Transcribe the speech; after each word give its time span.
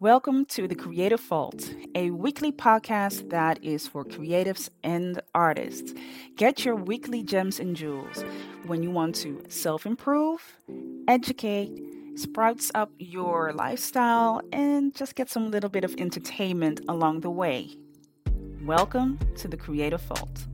Welcome 0.00 0.46
to 0.46 0.66
The 0.66 0.74
Creative 0.74 1.20
Vault, 1.20 1.74
a 1.94 2.10
weekly 2.10 2.52
podcast 2.52 3.28
that 3.28 3.62
is 3.62 3.86
for 3.86 4.02
creatives 4.02 4.70
and 4.82 5.20
artists. 5.34 5.92
Get 6.36 6.64
your 6.64 6.74
weekly 6.74 7.22
gems 7.22 7.60
and 7.60 7.76
jewels 7.76 8.24
when 8.64 8.82
you 8.82 8.90
want 8.90 9.14
to 9.16 9.42
self 9.48 9.84
improve, 9.84 10.56
educate, 11.06 11.70
sprouts 12.14 12.70
up 12.74 12.90
your 12.98 13.52
lifestyle, 13.52 14.40
and 14.52 14.94
just 14.94 15.16
get 15.16 15.28
some 15.28 15.50
little 15.50 15.68
bit 15.68 15.84
of 15.84 15.94
entertainment 15.98 16.80
along 16.88 17.20
the 17.20 17.30
way. 17.30 17.68
Welcome 18.64 19.18
to 19.36 19.48
The 19.48 19.58
Creative 19.58 20.00
Vault. 20.00 20.46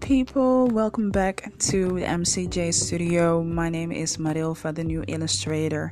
People, 0.00 0.66
welcome 0.68 1.10
back 1.10 1.50
to 1.58 1.88
the 1.88 2.04
MCJ 2.04 2.74
studio. 2.74 3.42
My 3.42 3.68
name 3.68 3.90
is 3.90 4.18
Marilfa, 4.18 4.74
the 4.74 4.84
new 4.84 5.04
illustrator, 5.08 5.90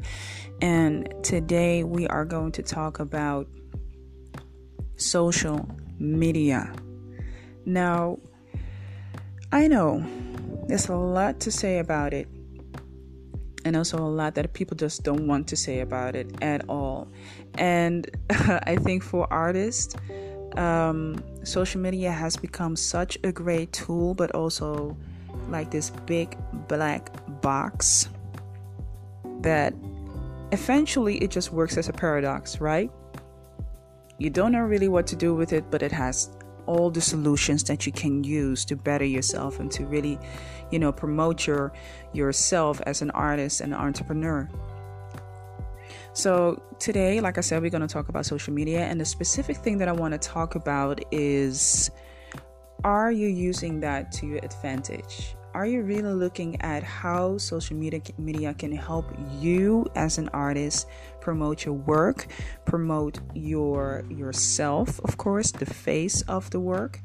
and 0.60 1.12
today 1.22 1.84
we 1.84 2.06
are 2.08 2.24
going 2.24 2.52
to 2.52 2.62
talk 2.62 3.00
about 3.00 3.46
social 4.96 5.68
media. 5.98 6.72
Now, 7.64 8.18
I 9.52 9.68
know 9.68 10.04
there's 10.68 10.88
a 10.88 10.96
lot 10.96 11.40
to 11.40 11.50
say 11.50 11.78
about 11.78 12.12
it, 12.12 12.28
and 13.64 13.76
also 13.76 13.98
a 13.98 14.04
lot 14.06 14.34
that 14.34 14.52
people 14.52 14.76
just 14.76 15.02
don't 15.02 15.26
want 15.26 15.48
to 15.48 15.56
say 15.56 15.80
about 15.80 16.14
it 16.14 16.30
at 16.42 16.68
all. 16.68 17.08
And 17.54 18.10
I 18.30 18.76
think 18.76 19.02
for 19.02 19.32
artists, 19.32 19.96
um, 20.56 21.22
social 21.44 21.80
media 21.80 22.10
has 22.10 22.36
become 22.36 22.76
such 22.76 23.18
a 23.24 23.32
great 23.32 23.72
tool, 23.72 24.14
but 24.14 24.30
also 24.32 24.96
like 25.48 25.70
this 25.70 25.90
big 25.90 26.36
black 26.68 27.10
box 27.40 28.08
that 29.40 29.74
eventually 30.52 31.18
it 31.18 31.30
just 31.30 31.52
works 31.52 31.76
as 31.76 31.88
a 31.88 31.92
paradox, 31.92 32.60
right? 32.60 32.90
You 34.18 34.30
don't 34.30 34.52
know 34.52 34.60
really 34.60 34.88
what 34.88 35.06
to 35.08 35.16
do 35.16 35.34
with 35.34 35.52
it, 35.52 35.70
but 35.70 35.82
it 35.82 35.92
has 35.92 36.30
all 36.66 36.90
the 36.90 37.00
solutions 37.00 37.64
that 37.64 37.84
you 37.84 37.92
can 37.92 38.24
use 38.24 38.64
to 38.66 38.76
better 38.76 39.04
yourself 39.04 39.60
and 39.60 39.70
to 39.72 39.84
really, 39.86 40.18
you 40.70 40.78
know, 40.78 40.92
promote 40.92 41.46
your 41.46 41.72
yourself 42.12 42.80
as 42.86 43.02
an 43.02 43.10
artist 43.10 43.60
and 43.60 43.74
entrepreneur. 43.74 44.48
So, 46.14 46.62
today, 46.78 47.20
like 47.20 47.38
I 47.38 47.40
said, 47.40 47.60
we're 47.60 47.70
going 47.70 47.86
to 47.86 47.92
talk 47.92 48.08
about 48.08 48.24
social 48.24 48.54
media. 48.54 48.82
And 48.82 49.00
the 49.00 49.04
specific 49.04 49.56
thing 49.56 49.78
that 49.78 49.88
I 49.88 49.92
want 49.92 50.12
to 50.12 50.18
talk 50.18 50.54
about 50.54 51.00
is 51.10 51.90
are 52.84 53.10
you 53.10 53.26
using 53.26 53.80
that 53.80 54.12
to 54.12 54.26
your 54.26 54.38
advantage? 54.38 55.34
Are 55.54 55.66
you 55.66 55.82
really 55.82 56.14
looking 56.14 56.60
at 56.60 56.84
how 56.84 57.38
social 57.38 57.76
media, 57.76 58.00
media 58.16 58.54
can 58.54 58.70
help 58.70 59.06
you 59.40 59.86
as 59.96 60.18
an 60.18 60.28
artist 60.28 60.86
promote 61.20 61.64
your 61.64 61.74
work, 61.74 62.28
promote 62.64 63.18
your 63.34 64.04
yourself, 64.08 65.00
of 65.00 65.16
course, 65.16 65.50
the 65.50 65.66
face 65.66 66.22
of 66.22 66.48
the 66.50 66.60
work, 66.60 67.00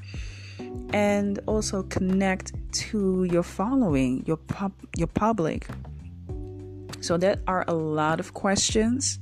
and 0.94 1.40
also 1.48 1.82
connect 1.82 2.54
to 2.74 3.24
your 3.24 3.44
following, 3.44 4.24
your 4.28 4.38
pub, 4.38 4.72
your 4.96 5.08
public? 5.08 5.68
So, 7.02 7.18
there 7.18 7.38
are 7.48 7.66
a 7.68 7.74
lot 7.74 8.20
of 8.20 8.34
questions. 8.34 9.20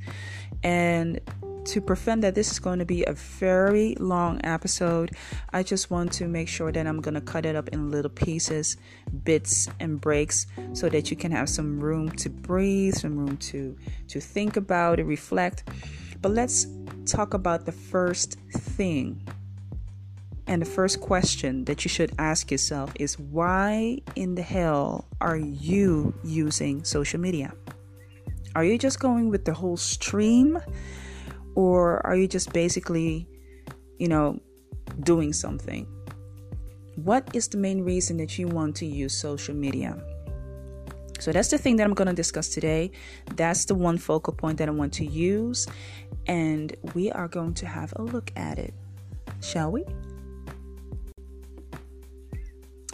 And 0.63 1.19
to 1.67 1.81
prevent 1.81 2.21
that 2.21 2.33
this 2.33 2.49
is 2.49 2.59
going 2.59 2.79
to 2.79 2.85
be 2.85 3.03
a 3.03 3.13
very 3.13 3.95
long 3.99 4.39
episode, 4.45 5.11
I 5.51 5.63
just 5.63 5.91
want 5.91 6.13
to 6.13 6.27
make 6.27 6.47
sure 6.47 6.71
that 6.71 6.87
I'm 6.87 7.01
going 7.01 7.13
to 7.13 7.21
cut 7.21 7.45
it 7.45 7.55
up 7.55 7.67
in 7.69 7.91
little 7.91 8.09
pieces, 8.09 8.77
bits 9.23 9.67
and 9.79 9.99
breaks 9.99 10.47
so 10.73 10.87
that 10.87 11.11
you 11.11 11.17
can 11.17 11.31
have 11.31 11.49
some 11.49 11.79
room 11.79 12.09
to 12.11 12.29
breathe, 12.29 12.95
some 12.95 13.17
room 13.17 13.35
to 13.37 13.77
to 14.07 14.19
think 14.21 14.55
about 14.55 14.99
and 14.99 15.09
reflect. 15.09 15.65
But 16.21 16.31
let's 16.31 16.67
talk 17.05 17.33
about 17.33 17.65
the 17.65 17.73
first 17.73 18.39
thing. 18.49 19.21
And 20.47 20.61
the 20.61 20.65
first 20.65 21.01
question 21.01 21.65
that 21.65 21.83
you 21.83 21.89
should 21.89 22.13
ask 22.17 22.49
yourself 22.49 22.93
is 22.95 23.19
why 23.19 23.99
in 24.15 24.35
the 24.35 24.41
hell 24.41 25.05
are 25.19 25.35
you 25.35 26.13
using 26.23 26.85
social 26.85 27.19
media? 27.19 27.53
Are 28.57 28.63
you 28.63 28.79
just 28.79 28.99
going 28.99 29.29
with 29.29 29.45
the 29.45 29.53
whole 29.53 29.77
stream? 29.77 30.57
Or 31.53 32.03
are 32.07 32.15
you 32.15 32.27
just 32.27 32.53
basically, 32.53 33.29
you 33.99 34.07
know, 34.07 34.39
doing 35.01 35.31
something? 35.31 35.85
What 36.95 37.29
is 37.35 37.47
the 37.47 37.59
main 37.59 37.81
reason 37.81 38.17
that 38.17 38.39
you 38.39 38.47
want 38.47 38.75
to 38.77 38.87
use 38.87 39.15
social 39.15 39.53
media? 39.53 39.95
So 41.19 41.31
that's 41.31 41.49
the 41.49 41.59
thing 41.59 41.75
that 41.75 41.83
I'm 41.83 41.93
going 41.93 42.07
to 42.07 42.15
discuss 42.15 42.49
today. 42.49 42.89
That's 43.35 43.65
the 43.65 43.75
one 43.75 43.99
focal 43.99 44.33
point 44.33 44.57
that 44.57 44.67
I 44.67 44.71
want 44.71 44.91
to 44.93 45.05
use. 45.05 45.67
And 46.25 46.75
we 46.95 47.11
are 47.11 47.27
going 47.27 47.53
to 47.61 47.67
have 47.67 47.93
a 47.97 48.01
look 48.01 48.31
at 48.35 48.57
it. 48.57 48.73
Shall 49.39 49.71
we? 49.71 49.85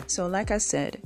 So, 0.07 0.27
like 0.27 0.51
I 0.51 0.57
said, 0.57 1.01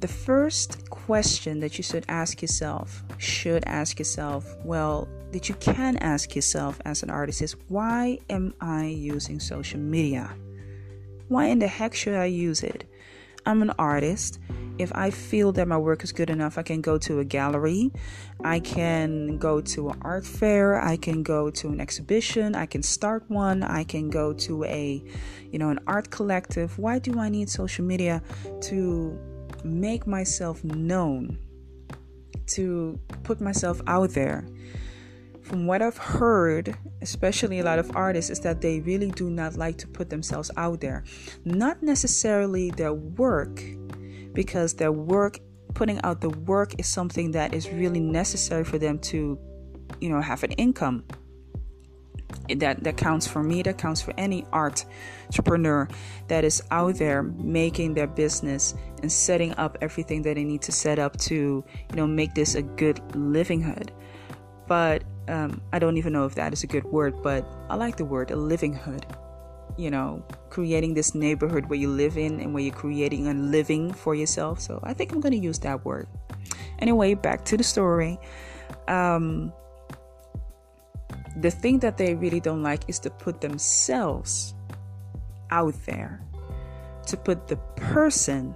the 0.00 0.08
first 0.08 0.90
question 0.90 1.60
that 1.60 1.78
you 1.78 1.84
should 1.84 2.04
ask 2.08 2.42
yourself, 2.42 3.04
should 3.18 3.64
ask 3.66 3.98
yourself, 3.98 4.56
well, 4.64 5.08
that 5.32 5.48
you 5.48 5.54
can 5.56 5.96
ask 5.96 6.34
yourself 6.34 6.80
as 6.84 7.02
an 7.02 7.10
artist 7.10 7.42
is 7.42 7.56
why 7.68 8.18
am 8.30 8.54
I 8.60 8.86
using 8.86 9.40
social 9.40 9.80
media? 9.80 10.30
Why 11.28 11.46
in 11.46 11.58
the 11.58 11.66
heck 11.66 11.94
should 11.94 12.14
I 12.14 12.26
use 12.26 12.62
it? 12.62 12.84
I'm 13.46 13.62
an 13.62 13.72
artist. 13.78 14.38
If 14.78 14.90
I 14.94 15.10
feel 15.10 15.52
that 15.52 15.68
my 15.68 15.76
work 15.76 16.02
is 16.02 16.12
good 16.12 16.30
enough, 16.30 16.58
I 16.58 16.62
can 16.62 16.80
go 16.80 16.98
to 16.98 17.20
a 17.20 17.24
gallery, 17.24 17.92
I 18.42 18.58
can 18.58 19.38
go 19.38 19.60
to 19.60 19.90
an 19.90 19.98
art 20.02 20.26
fair, 20.26 20.82
I 20.82 20.96
can 20.96 21.22
go 21.22 21.50
to 21.50 21.68
an 21.68 21.80
exhibition, 21.80 22.56
I 22.56 22.66
can 22.66 22.82
start 22.82 23.24
one, 23.28 23.62
I 23.62 23.84
can 23.84 24.10
go 24.10 24.32
to 24.32 24.64
a, 24.64 25.04
you 25.52 25.58
know, 25.58 25.70
an 25.70 25.78
art 25.86 26.10
collective. 26.10 26.76
Why 26.78 26.98
do 26.98 27.20
I 27.20 27.28
need 27.28 27.48
social 27.48 27.84
media 27.84 28.22
to 28.62 29.16
make 29.62 30.06
myself 30.06 30.62
known, 30.64 31.38
to 32.48 32.98
put 33.22 33.40
myself 33.40 33.80
out 33.86 34.10
there. 34.10 34.46
From 35.42 35.66
what 35.66 35.82
I've 35.82 35.98
heard, 35.98 36.76
especially 37.02 37.58
a 37.58 37.64
lot 37.64 37.78
of 37.78 37.94
artists, 37.94 38.30
is 38.30 38.40
that 38.40 38.62
they 38.62 38.80
really 38.80 39.10
do 39.10 39.28
not 39.28 39.56
like 39.56 39.76
to 39.78 39.88
put 39.88 40.08
themselves 40.08 40.50
out 40.56 40.80
there. 40.80 41.04
Not 41.44 41.82
necessarily 41.82 42.70
their 42.70 42.94
work, 42.94 43.62
because 44.32 44.74
their 44.74 44.92
work, 44.92 45.38
putting 45.74 46.00
out 46.02 46.20
the 46.20 46.30
work, 46.30 46.74
is 46.78 46.86
something 46.86 47.32
that 47.32 47.52
is 47.52 47.68
really 47.70 48.00
necessary 48.00 48.64
for 48.64 48.78
them 48.78 48.98
to, 49.00 49.38
you 50.00 50.08
know, 50.08 50.20
have 50.20 50.42
an 50.44 50.52
income 50.52 51.04
that 52.48 52.82
that 52.84 52.96
counts 52.96 53.26
for 53.26 53.42
me 53.42 53.62
that 53.62 53.78
counts 53.78 54.00
for 54.00 54.12
any 54.18 54.44
art 54.52 54.84
entrepreneur 55.26 55.88
that 56.28 56.44
is 56.44 56.62
out 56.70 56.96
there 56.96 57.22
making 57.22 57.94
their 57.94 58.06
business 58.06 58.74
and 59.02 59.10
setting 59.10 59.52
up 59.54 59.78
everything 59.80 60.22
that 60.22 60.34
they 60.34 60.44
need 60.44 60.62
to 60.62 60.72
set 60.72 60.98
up 60.98 61.16
to 61.16 61.64
you 61.90 61.96
know 61.96 62.06
make 62.06 62.34
this 62.34 62.54
a 62.54 62.62
good 62.62 63.00
livinghood. 63.16 63.92
But 64.66 65.04
um, 65.28 65.62
i 65.72 65.78
don't 65.78 65.96
even 65.96 66.12
know 66.12 66.26
if 66.26 66.34
that 66.34 66.52
is 66.52 66.64
a 66.64 66.66
good 66.66 66.84
word 66.84 67.22
but 67.22 67.46
i 67.70 67.76
like 67.76 67.96
the 67.96 68.04
word 68.04 68.30
a 68.30 68.36
livinghood. 68.36 69.06
You 69.76 69.90
know 69.90 70.24
creating 70.50 70.94
this 70.94 71.14
neighborhood 71.14 71.66
where 71.66 71.78
you 71.78 71.88
live 71.88 72.16
in 72.16 72.38
and 72.38 72.54
where 72.54 72.62
you're 72.62 72.74
creating 72.74 73.26
a 73.26 73.34
living 73.34 73.92
for 73.92 74.14
yourself. 74.14 74.60
So 74.60 74.80
i 74.84 74.92
think 74.92 75.12
i'm 75.12 75.20
going 75.20 75.32
to 75.32 75.38
use 75.38 75.58
that 75.60 75.84
word. 75.84 76.06
Anyway 76.78 77.14
back 77.14 77.44
to 77.46 77.56
the 77.56 77.64
story. 77.64 78.18
Um, 78.86 79.52
the 81.40 81.50
thing 81.50 81.78
that 81.80 81.96
they 81.96 82.14
really 82.14 82.40
don't 82.40 82.62
like 82.62 82.82
is 82.88 82.98
to 83.00 83.10
put 83.10 83.40
themselves 83.40 84.54
out 85.50 85.74
there, 85.86 86.20
to 87.06 87.16
put 87.16 87.48
the 87.48 87.56
person 87.76 88.54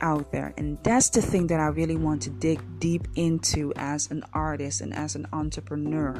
out 0.00 0.32
there. 0.32 0.54
And 0.56 0.78
that's 0.82 1.10
the 1.10 1.22
thing 1.22 1.46
that 1.48 1.60
I 1.60 1.66
really 1.66 1.96
want 1.96 2.22
to 2.22 2.30
dig 2.30 2.60
deep 2.78 3.06
into 3.16 3.72
as 3.76 4.10
an 4.10 4.24
artist 4.32 4.80
and 4.80 4.94
as 4.94 5.14
an 5.14 5.26
entrepreneur, 5.32 6.16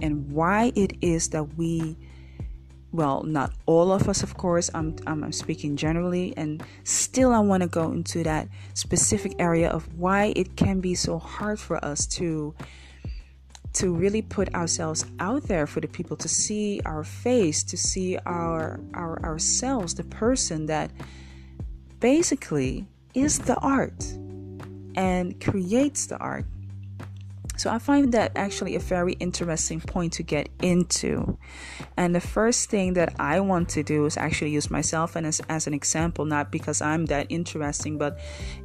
and 0.00 0.30
why 0.30 0.72
it 0.74 0.96
is 1.00 1.28
that 1.30 1.56
we. 1.56 1.96
Well, 2.92 3.24
not 3.24 3.52
all 3.66 3.90
of 3.90 4.08
us, 4.08 4.22
of 4.22 4.36
course. 4.36 4.70
I'm, 4.72 4.94
I'm 5.04 5.32
speaking 5.32 5.74
generally, 5.74 6.32
and 6.36 6.62
still, 6.84 7.32
I 7.32 7.40
want 7.40 7.64
to 7.64 7.68
go 7.68 7.90
into 7.90 8.22
that 8.22 8.46
specific 8.74 9.34
area 9.40 9.68
of 9.68 9.92
why 9.98 10.32
it 10.36 10.54
can 10.54 10.78
be 10.80 10.94
so 10.94 11.18
hard 11.18 11.58
for 11.58 11.84
us 11.84 12.06
to 12.18 12.54
to 13.74 13.92
really 13.92 14.22
put 14.22 14.54
ourselves 14.54 15.04
out 15.18 15.42
there 15.44 15.66
for 15.66 15.80
the 15.80 15.88
people 15.88 16.16
to 16.16 16.28
see 16.28 16.80
our 16.86 17.04
face, 17.04 17.62
to 17.64 17.76
see 17.76 18.16
our, 18.24 18.80
our 18.94 19.20
ourselves, 19.24 19.94
the 19.94 20.04
person 20.04 20.66
that 20.66 20.90
basically 22.00 22.86
is 23.14 23.38
the 23.40 23.56
art 23.56 24.04
and 24.94 25.40
creates 25.40 26.06
the 26.06 26.16
art. 26.18 26.44
So 27.56 27.70
I 27.70 27.78
find 27.78 28.12
that 28.12 28.32
actually 28.34 28.74
a 28.74 28.80
very 28.80 29.12
interesting 29.14 29.80
point 29.80 30.14
to 30.14 30.22
get 30.22 30.48
into. 30.60 31.38
And 31.96 32.14
the 32.14 32.20
first 32.20 32.68
thing 32.68 32.94
that 32.94 33.14
I 33.18 33.38
want 33.40 33.68
to 33.70 33.82
do 33.82 34.06
is 34.06 34.16
actually 34.16 34.50
use 34.50 34.70
myself 34.70 35.14
and 35.14 35.26
as, 35.26 35.40
as 35.48 35.66
an 35.66 35.74
example, 35.74 36.24
not 36.24 36.50
because 36.50 36.82
I'm 36.82 37.06
that 37.06 37.26
interesting, 37.28 37.96
but 37.96 38.18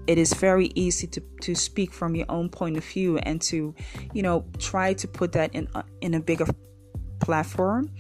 it 0.08 0.18
is 0.18 0.34
very 0.34 0.72
easy 0.74 1.06
to, 1.08 1.22
to 1.42 1.54
speak 1.54 1.94
from 1.94 2.16
your 2.16 2.26
own 2.30 2.50
point 2.50 2.78
of 2.78 2.84
view 2.84 3.18
and 3.20 3.40
to, 3.44 3.76
you 4.14 4.24
know, 4.24 4.46
try 4.58 4.94
to 4.94 5.08
put 5.08 5.34
that 5.34 5.54
in, 5.54 5.68
uh, 5.76 5.84
in 6.02 6.16
a 6.16 6.20
bigger 6.20 6.46
platform 7.20 7.92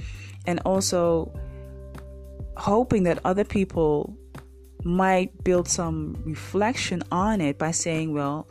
and 0.47 0.59
also 0.65 1.31
hoping 2.57 3.03
that 3.03 3.19
other 3.23 3.43
people 3.43 4.17
might 4.83 5.43
build 5.43 5.67
some 5.67 6.17
reflection 6.25 7.03
on 7.11 7.41
it 7.41 7.57
by 7.57 7.71
saying, 7.71 8.13
well, 8.13 8.47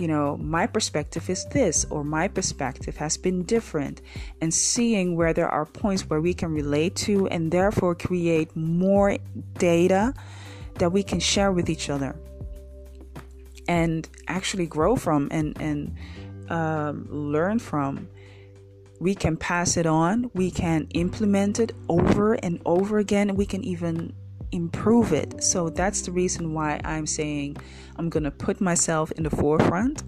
you 0.00 0.08
know, 0.08 0.38
my 0.38 0.66
perspective 0.66 1.28
is 1.28 1.44
this, 1.46 1.84
or 1.90 2.02
my 2.02 2.26
perspective 2.26 2.96
has 2.96 3.18
been 3.18 3.42
different, 3.42 4.00
and 4.40 4.52
seeing 4.52 5.14
where 5.14 5.34
there 5.34 5.48
are 5.48 5.66
points 5.66 6.08
where 6.08 6.22
we 6.22 6.32
can 6.32 6.54
relate 6.54 6.96
to 6.96 7.28
and 7.28 7.52
therefore 7.52 7.94
create 7.94 8.56
more 8.56 9.18
data 9.58 10.14
that 10.76 10.90
we 10.90 11.02
can 11.02 11.20
share 11.20 11.52
with 11.52 11.68
each 11.68 11.90
other 11.90 12.16
and 13.68 14.08
actually 14.26 14.66
grow 14.66 14.96
from 14.96 15.28
and, 15.30 15.60
and 15.60 15.94
um, 16.48 17.06
learn 17.10 17.58
from. 17.58 18.08
We 19.00 19.14
can 19.14 19.36
pass 19.36 19.76
it 19.76 19.86
on, 19.86 20.30
we 20.34 20.50
can 20.50 20.88
implement 20.94 21.60
it 21.60 21.72
over 21.88 22.34
and 22.34 22.60
over 22.64 22.98
again, 22.98 23.34
we 23.36 23.44
can 23.44 23.62
even 23.64 24.14
improve 24.52 25.12
it. 25.12 25.42
So 25.42 25.68
that's 25.68 26.02
the 26.02 26.12
reason 26.12 26.54
why 26.54 26.80
I'm 26.84 27.06
saying 27.06 27.56
I'm 27.96 28.08
going 28.08 28.24
to 28.24 28.30
put 28.30 28.60
myself 28.60 29.10
in 29.12 29.22
the 29.22 29.30
forefront 29.30 30.02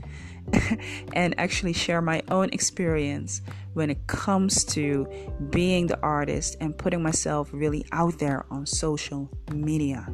and 1.13 1.39
actually 1.39 1.73
share 1.73 2.01
my 2.01 2.23
own 2.31 2.51
experience 2.51 3.43
when 3.75 3.91
it 3.91 4.07
comes 4.07 4.65
to 4.65 5.07
being 5.51 5.87
the 5.87 6.01
artist 6.01 6.57
and 6.61 6.77
putting 6.77 7.03
myself 7.03 7.51
really 7.53 7.85
out 7.93 8.19
there 8.19 8.45
on 8.51 8.67
social 8.67 9.31
media. 9.53 10.07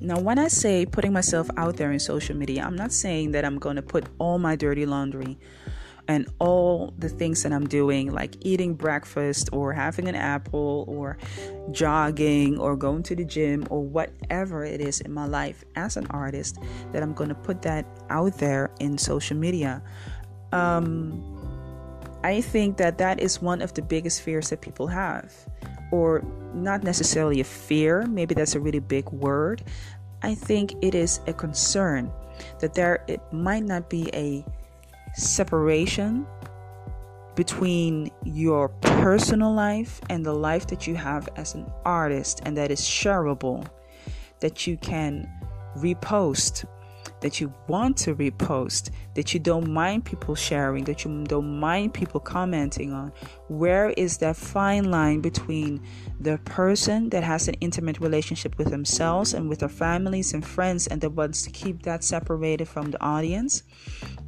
Now, 0.00 0.18
when 0.18 0.38
I 0.38 0.48
say 0.48 0.84
putting 0.84 1.12
myself 1.12 1.48
out 1.56 1.76
there 1.76 1.92
in 1.92 2.00
social 2.00 2.36
media, 2.36 2.64
I'm 2.64 2.74
not 2.74 2.92
saying 2.92 3.30
that 3.32 3.44
I'm 3.44 3.58
going 3.58 3.76
to 3.76 3.82
put 3.82 4.04
all 4.18 4.38
my 4.38 4.56
dirty 4.56 4.84
laundry 4.84 5.38
and 6.12 6.28
all 6.40 6.92
the 6.98 7.08
things 7.08 7.42
that 7.42 7.52
I'm 7.52 7.66
doing, 7.66 8.12
like 8.12 8.36
eating 8.40 8.74
breakfast 8.74 9.48
or 9.50 9.72
having 9.72 10.08
an 10.08 10.14
apple 10.14 10.84
or 10.86 11.16
jogging 11.70 12.60
or 12.60 12.76
going 12.76 13.02
to 13.04 13.16
the 13.16 13.24
gym 13.24 13.66
or 13.70 13.82
whatever 13.82 14.62
it 14.62 14.82
is 14.82 15.00
in 15.00 15.10
my 15.10 15.24
life 15.24 15.64
as 15.74 15.96
an 15.96 16.06
artist, 16.10 16.58
that 16.92 17.02
I'm 17.02 17.14
going 17.14 17.30
to 17.30 17.34
put 17.34 17.62
that 17.62 17.86
out 18.10 18.36
there 18.36 18.70
in 18.78 18.98
social 18.98 19.38
media. 19.38 19.82
Um, 20.52 21.24
I 22.22 22.42
think 22.42 22.76
that 22.76 22.98
that 22.98 23.18
is 23.18 23.40
one 23.40 23.62
of 23.62 23.72
the 23.72 23.80
biggest 23.80 24.20
fears 24.20 24.50
that 24.50 24.60
people 24.60 24.88
have, 24.88 25.32
or 25.90 26.22
not 26.52 26.84
necessarily 26.84 27.40
a 27.40 27.44
fear, 27.44 28.04
maybe 28.06 28.34
that's 28.34 28.54
a 28.54 28.60
really 28.60 28.80
big 28.80 29.08
word. 29.10 29.64
I 30.22 30.34
think 30.34 30.74
it 30.82 30.94
is 30.94 31.20
a 31.26 31.32
concern 31.32 32.12
that 32.60 32.74
there 32.74 33.02
it 33.08 33.20
might 33.32 33.64
not 33.64 33.88
be 33.88 34.10
a 34.12 34.44
separation 35.14 36.26
between 37.34 38.10
your 38.24 38.68
personal 38.80 39.52
life 39.52 40.00
and 40.10 40.24
the 40.24 40.32
life 40.32 40.66
that 40.66 40.86
you 40.86 40.94
have 40.94 41.28
as 41.36 41.54
an 41.54 41.70
artist, 41.84 42.42
and 42.44 42.56
that 42.56 42.70
is 42.70 42.80
shareable, 42.80 43.66
that 44.40 44.66
you 44.66 44.76
can 44.76 45.30
repost 45.78 46.64
that 47.22 47.40
you 47.40 47.52
want 47.68 47.96
to 47.96 48.14
repost, 48.14 48.90
that 49.14 49.32
you 49.32 49.40
don't 49.40 49.70
mind 49.70 50.04
people 50.04 50.34
sharing, 50.34 50.84
that 50.84 51.04
you 51.04 51.24
don't 51.24 51.58
mind 51.58 51.94
people 51.94 52.20
commenting 52.20 52.92
on. 52.92 53.12
Where 53.48 53.90
is 53.90 54.18
that 54.18 54.36
fine 54.36 54.90
line 54.90 55.20
between 55.20 55.80
the 56.20 56.38
person 56.44 57.08
that 57.10 57.22
has 57.22 57.48
an 57.48 57.54
intimate 57.60 58.00
relationship 58.00 58.58
with 58.58 58.70
themselves 58.70 59.34
and 59.34 59.48
with 59.48 59.60
their 59.60 59.68
families 59.68 60.34
and 60.34 60.44
friends 60.44 60.86
and 60.88 61.00
that 61.00 61.10
wants 61.10 61.42
to 61.42 61.50
keep 61.50 61.82
that 61.82 62.04
separated 62.04 62.68
from 62.68 62.90
the 62.90 63.02
audience, 63.02 63.62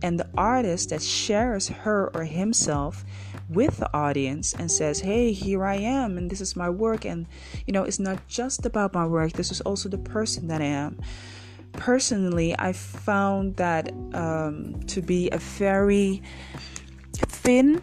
and 0.03 0.19
the 0.19 0.29
artist 0.37 0.91
that 0.91 1.03
shares 1.03 1.69
her 1.69 2.11
or 2.15 2.25
himself 2.25 3.05
with 3.49 3.77
the 3.79 3.93
audience 3.95 4.55
and 4.55 4.71
says, 4.71 5.01
Hey, 5.01 5.33
here 5.33 5.65
I 5.65 5.77
am, 5.77 6.17
and 6.17 6.31
this 6.31 6.41
is 6.41 6.57
my 6.57 6.71
work. 6.71 7.05
And, 7.05 7.27
you 7.67 7.73
know, 7.73 7.83
it's 7.83 7.99
not 7.99 8.27
just 8.29 8.65
about 8.65 8.95
my 8.95 9.07
work, 9.07 9.33
this 9.33 9.51
is 9.51 9.61
also 9.63 9.89
the 9.89 9.99
person 9.99 10.49
that 10.49 10.63
I 10.63 10.67
am 10.67 10.99
personally, 11.77 12.55
I 12.59 12.73
found 12.73 13.57
that 13.57 13.93
um, 14.15 14.81
to 14.89 15.03
be 15.03 15.31
a 15.31 15.39
very 15.39 16.23
thin 17.13 17.83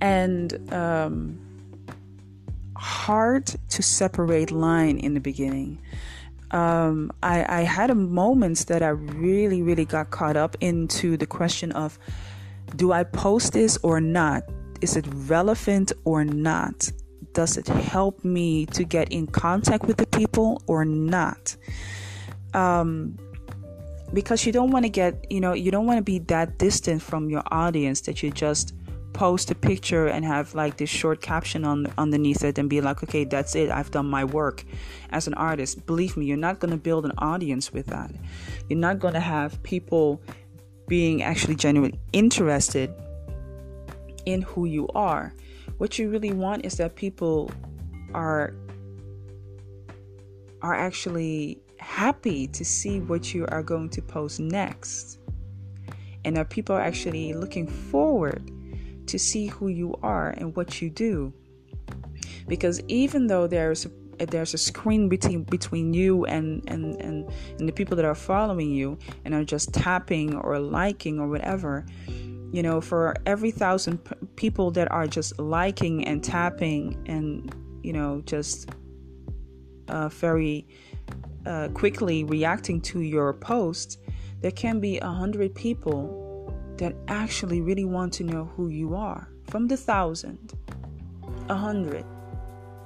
and 0.00 0.72
um, 0.72 1.38
hard 2.76 3.46
to 3.46 3.82
separate 3.82 4.50
line 4.50 4.98
in 4.98 5.14
the 5.14 5.20
beginning. 5.20 5.78
Um, 6.50 7.12
I, 7.22 7.60
I 7.60 7.60
had 7.62 7.94
moments 7.94 8.64
that 8.64 8.82
I 8.82 8.88
really, 8.88 9.60
really 9.60 9.84
got 9.84 10.10
caught 10.10 10.36
up 10.36 10.56
into 10.60 11.16
the 11.16 11.26
question 11.26 11.72
of 11.72 11.98
do 12.76 12.92
I 12.92 13.04
post 13.04 13.52
this 13.52 13.78
or 13.82 14.00
not? 14.00 14.44
Is 14.80 14.96
it 14.96 15.06
relevant 15.10 15.92
or 16.04 16.24
not? 16.24 16.90
Does 17.32 17.56
it 17.56 17.66
help 17.66 18.24
me 18.24 18.66
to 18.66 18.84
get 18.84 19.10
in 19.10 19.26
contact 19.26 19.84
with 19.84 19.96
the 19.96 20.06
people 20.06 20.62
or 20.66 20.84
not? 20.84 21.56
Um, 22.54 23.16
because 24.12 24.46
you 24.46 24.52
don't 24.52 24.70
want 24.70 24.84
to 24.84 24.88
get, 24.88 25.30
you 25.30 25.40
know, 25.40 25.52
you 25.52 25.70
don't 25.70 25.86
want 25.86 25.98
to 25.98 26.02
be 26.02 26.18
that 26.20 26.58
distant 26.58 27.02
from 27.02 27.28
your 27.28 27.42
audience 27.50 28.00
that 28.02 28.22
you 28.22 28.30
just 28.30 28.74
post 29.12 29.50
a 29.50 29.54
picture 29.54 30.06
and 30.06 30.24
have 30.24 30.54
like 30.54 30.76
this 30.76 30.88
short 30.88 31.20
caption 31.20 31.64
on 31.64 31.92
underneath 31.98 32.44
it 32.44 32.58
and 32.58 32.70
be 32.70 32.80
like, 32.80 33.02
okay, 33.02 33.24
that's 33.24 33.54
it. 33.54 33.70
I've 33.70 33.90
done 33.90 34.06
my 34.06 34.24
work 34.24 34.64
as 35.10 35.26
an 35.26 35.34
artist. 35.34 35.84
Believe 35.86 36.16
me, 36.16 36.26
you're 36.26 36.36
not 36.36 36.60
going 36.60 36.70
to 36.70 36.76
build 36.76 37.04
an 37.04 37.12
audience 37.18 37.72
with 37.72 37.86
that. 37.86 38.12
You're 38.68 38.78
not 38.78 38.98
going 38.98 39.14
to 39.14 39.20
have 39.20 39.62
people 39.62 40.20
being 40.86 41.22
actually 41.22 41.56
genuinely 41.56 41.98
interested 42.12 42.94
in 44.24 44.42
who 44.42 44.66
you 44.66 44.88
are. 44.94 45.34
What 45.78 45.98
you 45.98 46.10
really 46.10 46.32
want 46.32 46.64
is 46.64 46.76
that 46.76 46.94
people 46.94 47.50
are 48.14 48.54
are 50.62 50.74
actually 50.74 51.60
happy 51.80 52.46
to 52.48 52.64
see 52.64 53.00
what 53.00 53.34
you 53.34 53.46
are 53.48 53.62
going 53.62 53.90
to 53.90 54.02
post 54.02 54.40
next. 54.40 55.18
And 56.24 56.36
that 56.36 56.50
people 56.50 56.76
are 56.76 56.80
actually 56.80 57.32
looking 57.32 57.66
forward 57.66 58.50
to 59.06 59.18
see 59.18 59.46
who 59.46 59.68
you 59.68 59.94
are 60.02 60.30
and 60.30 60.54
what 60.56 60.82
you 60.82 60.90
do. 60.90 61.32
Because 62.46 62.80
even 62.88 63.26
though 63.26 63.46
there's 63.46 63.86
a 63.86 63.90
there's 64.26 64.52
a 64.52 64.58
screen 64.58 65.08
between 65.08 65.44
between 65.44 65.94
you 65.94 66.24
and, 66.24 66.62
and 66.66 67.00
and 67.00 67.30
and 67.58 67.68
the 67.68 67.72
people 67.72 67.96
that 67.96 68.04
are 68.04 68.16
following 68.16 68.70
you 68.70 68.98
and 69.24 69.32
are 69.32 69.44
just 69.44 69.72
tapping 69.72 70.34
or 70.34 70.58
liking 70.58 71.20
or 71.20 71.28
whatever 71.28 71.86
you 72.52 72.62
know 72.62 72.80
for 72.80 73.14
every 73.26 73.50
thousand 73.50 73.98
p- 73.98 74.14
people 74.36 74.70
that 74.70 74.90
are 74.90 75.06
just 75.06 75.38
liking 75.38 76.04
and 76.06 76.24
tapping 76.24 77.00
and 77.06 77.54
you 77.82 77.92
know 77.92 78.22
just 78.24 78.70
uh, 79.88 80.08
very 80.08 80.66
uh, 81.48 81.68
quickly 81.68 82.24
reacting 82.24 82.80
to 82.82 83.00
your 83.00 83.32
post, 83.32 83.98
there 84.40 84.50
can 84.50 84.80
be 84.80 84.98
a 84.98 85.08
hundred 85.08 85.54
people 85.54 86.54
that 86.76 86.94
actually 87.08 87.60
really 87.60 87.84
want 87.84 88.12
to 88.12 88.24
know 88.24 88.44
who 88.54 88.68
you 88.68 88.94
are. 88.94 89.28
From 89.48 89.66
the 89.66 89.76
thousand, 89.76 90.52
a 91.48 91.56
hundred 91.56 92.04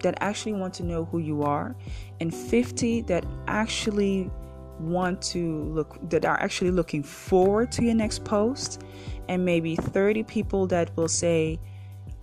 that 0.02 0.16
actually 0.20 0.54
want 0.54 0.74
to 0.74 0.84
know 0.84 1.04
who 1.04 1.18
you 1.18 1.42
are, 1.42 1.76
and 2.20 2.34
50 2.34 3.02
that 3.02 3.24
actually 3.48 4.30
want 4.78 5.20
to 5.22 5.64
look 5.64 5.98
that 6.10 6.24
are 6.24 6.40
actually 6.40 6.70
looking 6.70 7.02
forward 7.02 7.70
to 7.72 7.84
your 7.84 7.94
next 7.94 8.24
post, 8.24 8.82
and 9.28 9.44
maybe 9.44 9.76
30 9.76 10.22
people 10.22 10.66
that 10.68 10.96
will 10.96 11.08
say, 11.08 11.58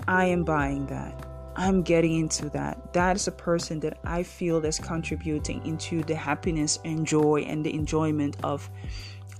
I 0.07 0.25
am 0.25 0.43
buying 0.43 0.87
that. 0.87 1.28
I'm 1.59 1.81
getting 1.81 2.15
into 2.15 2.49
that. 2.51 2.93
That 2.93 3.17
is 3.17 3.27
a 3.27 3.33
person 3.33 3.81
that 3.81 3.99
I 4.05 4.23
feel 4.23 4.63
is 4.63 4.79
contributing 4.79 5.61
into 5.65 6.01
the 6.03 6.15
happiness 6.15 6.79
and 6.85 7.05
joy 7.05 7.43
and 7.45 7.65
the 7.65 7.73
enjoyment 7.73 8.37
of 8.43 8.69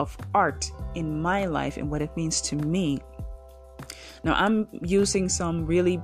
of 0.01 0.17
art 0.33 0.69
in 0.95 1.21
my 1.21 1.45
life 1.45 1.77
and 1.77 1.89
what 1.89 2.01
it 2.01 2.15
means 2.17 2.41
to 2.41 2.57
me. 2.57 2.99
Now 4.25 4.33
I'm 4.33 4.67
using 4.83 5.29
some 5.29 5.65
really 5.65 6.01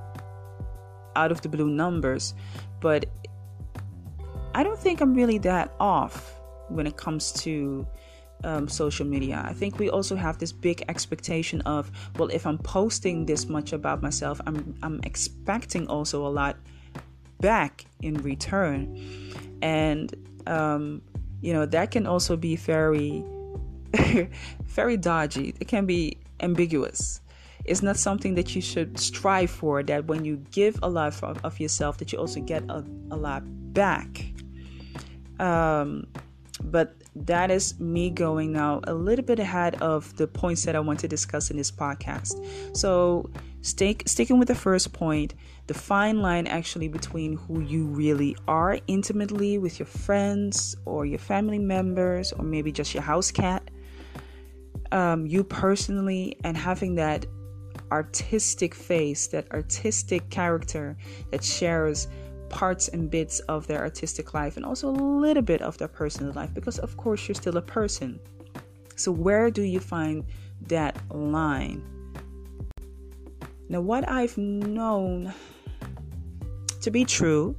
out 1.18 1.34
of 1.34 1.42
the 1.42 1.50
blue 1.50 1.70
numbers, 1.70 2.34
but 2.80 3.06
I 4.54 4.64
don't 4.64 4.80
think 4.80 5.02
I'm 5.02 5.14
really 5.14 5.40
that 5.40 5.74
off 5.82 6.40
when 6.70 6.88
it 6.88 6.96
comes 6.96 7.34
to 7.44 7.86
um, 8.44 8.68
social 8.68 9.06
media. 9.06 9.44
I 9.46 9.54
think 9.54 9.80
we 9.80 9.90
also 9.90 10.16
have 10.16 10.38
this 10.38 10.52
big 10.52 10.84
expectation 10.90 11.62
of, 11.62 11.92
well, 12.18 12.30
if 12.30 12.46
I'm 12.46 12.58
posting 12.58 13.26
this 13.26 13.48
much 13.48 13.74
about 13.74 14.02
myself, 14.02 14.42
I'm 14.46 14.76
I'm 14.84 15.00
expecting 15.04 15.88
also 15.88 16.26
a 16.26 16.30
lot 16.30 16.58
back 17.40 17.86
in 18.02 18.16
return, 18.22 19.00
and 19.62 20.14
um, 20.48 21.02
you 21.42 21.54
know 21.54 21.66
that 21.66 21.92
can 21.92 22.06
also 22.06 22.36
be 22.36 22.56
very 22.56 23.24
very 24.66 24.98
dodgy. 24.98 25.56
It 25.60 25.68
can 25.68 25.86
be 25.86 26.18
ambiguous. 26.40 27.22
It's 27.66 27.82
not 27.82 27.98
something 27.98 28.36
that 28.36 28.56
you 28.56 28.62
should 28.62 29.00
strive 29.00 29.50
for. 29.50 29.82
That 29.82 30.06
when 30.06 30.24
you 30.24 30.38
give 30.52 30.78
a 30.84 30.90
lot 30.90 31.22
of, 31.24 31.44
of 31.44 31.60
yourself, 31.60 31.98
that 31.98 32.12
you 32.12 32.20
also 32.20 32.40
get 32.40 32.64
a, 32.70 32.84
a 33.10 33.18
lot 33.18 33.44
back. 33.74 34.26
Um, 35.40 36.08
but 36.64 36.96
that 37.16 37.52
is 37.52 37.80
me 37.80 38.10
going 38.10 38.52
now 38.52 38.82
a 38.86 38.94
little 38.94 39.26
bit 39.26 39.40
ahead 39.40 39.76
of 39.82 40.16
the 40.18 40.28
points 40.28 40.64
that 40.66 40.76
I 40.76 40.80
want 40.80 41.00
to 41.02 41.08
discuss 41.08 41.50
in 41.52 41.58
this 41.58 41.72
podcast. 41.72 42.76
So, 42.76 43.30
stay, 43.62 43.98
sticking 44.06 44.40
with 44.40 44.48
the 44.48 44.56
first 44.56 44.94
point, 44.94 45.34
the 45.68 45.74
fine 45.74 46.22
line 46.22 46.48
actually 46.48 46.88
between 46.88 47.38
who 47.38 47.62
you 47.62 47.86
really 47.86 48.38
are 48.48 48.80
intimately 48.88 49.58
with 49.58 49.80
your 49.80 49.88
friends 49.88 50.76
or 50.86 51.06
your 51.06 51.20
family 51.20 51.60
members 51.60 52.32
or 52.32 52.44
maybe 52.44 52.72
just 52.72 52.94
your 52.94 53.04
house 53.04 53.32
cat, 53.32 53.70
um, 54.92 55.26
you 55.26 55.44
personally, 55.44 56.38
and 56.44 56.56
having 56.56 56.96
that 56.96 57.26
artistic 57.92 58.74
face, 58.74 59.28
that 59.28 59.52
artistic 59.52 60.30
character 60.30 60.98
that 61.32 61.44
shares 61.44 62.08
parts 62.56 62.88
and 62.88 63.12
bits 63.12 63.40
of 63.50 63.68
their 63.68 63.82
artistic 63.82 64.34
life 64.34 64.56
and 64.56 64.66
also 64.66 64.90
a 64.90 64.96
little 64.96 65.44
bit 65.44 65.62
of 65.62 65.78
their 65.78 65.90
personal 65.90 66.32
life 66.32 66.54
because, 66.54 66.80
of 66.80 66.96
course, 66.96 67.28
you're 67.28 67.36
still 67.36 67.58
a 67.58 67.62
person. 67.62 68.18
So, 68.96 69.12
where 69.12 69.52
do 69.52 69.62
you 69.62 69.82
find 69.82 70.24
that 70.68 70.96
line? 71.14 71.84
Now, 73.68 73.82
what 73.82 74.08
I've 74.10 74.38
known 74.38 75.34
to 76.80 76.92
be 76.92 77.04
true 77.04 77.58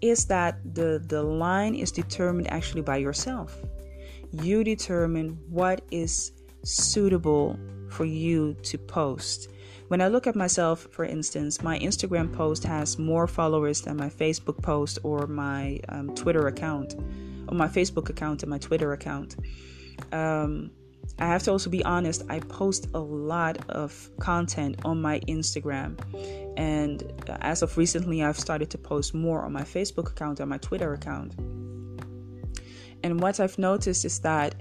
is 0.00 0.24
that 0.24 0.56
the, 0.74 1.02
the 1.06 1.22
line 1.22 1.74
is 1.74 1.92
determined 1.92 2.50
actually 2.50 2.80
by 2.80 2.96
yourself. 2.96 3.58
You 4.32 4.64
determine 4.64 5.38
what 5.50 5.82
is 5.90 6.32
suitable 6.64 7.58
for 7.90 8.06
you 8.06 8.54
to 8.62 8.78
post. 8.78 9.48
When 9.92 10.00
I 10.00 10.08
look 10.08 10.26
at 10.26 10.34
myself, 10.34 10.88
for 10.90 11.04
instance, 11.04 11.62
my 11.62 11.78
Instagram 11.78 12.32
post 12.32 12.64
has 12.64 12.98
more 12.98 13.26
followers 13.26 13.82
than 13.82 13.98
my 13.98 14.08
Facebook 14.08 14.62
post 14.62 14.98
or 15.02 15.26
my 15.26 15.80
um, 15.90 16.14
Twitter 16.14 16.46
account, 16.46 16.94
or 17.46 17.54
my 17.54 17.68
Facebook 17.68 18.08
account 18.08 18.42
and 18.42 18.48
my 18.48 18.56
Twitter 18.56 18.94
account. 18.94 19.36
Um, 20.10 20.70
I 21.18 21.26
have 21.26 21.42
to 21.42 21.50
also 21.50 21.68
be 21.68 21.84
honest, 21.84 22.22
I 22.30 22.40
post 22.40 22.88
a 22.94 22.98
lot 22.98 23.68
of 23.68 24.08
content 24.18 24.76
on 24.86 25.02
my 25.02 25.20
Instagram. 25.28 26.00
And 26.56 27.12
as 27.42 27.60
of 27.60 27.76
recently, 27.76 28.22
I've 28.22 28.38
started 28.38 28.70
to 28.70 28.78
post 28.78 29.12
more 29.12 29.42
on 29.42 29.52
my 29.52 29.60
Facebook 29.60 30.08
account 30.12 30.40
and 30.40 30.48
my 30.48 30.56
Twitter 30.56 30.94
account. 30.94 31.34
And 33.02 33.20
what 33.20 33.40
I've 33.40 33.58
noticed 33.58 34.06
is 34.06 34.20
that 34.20 34.54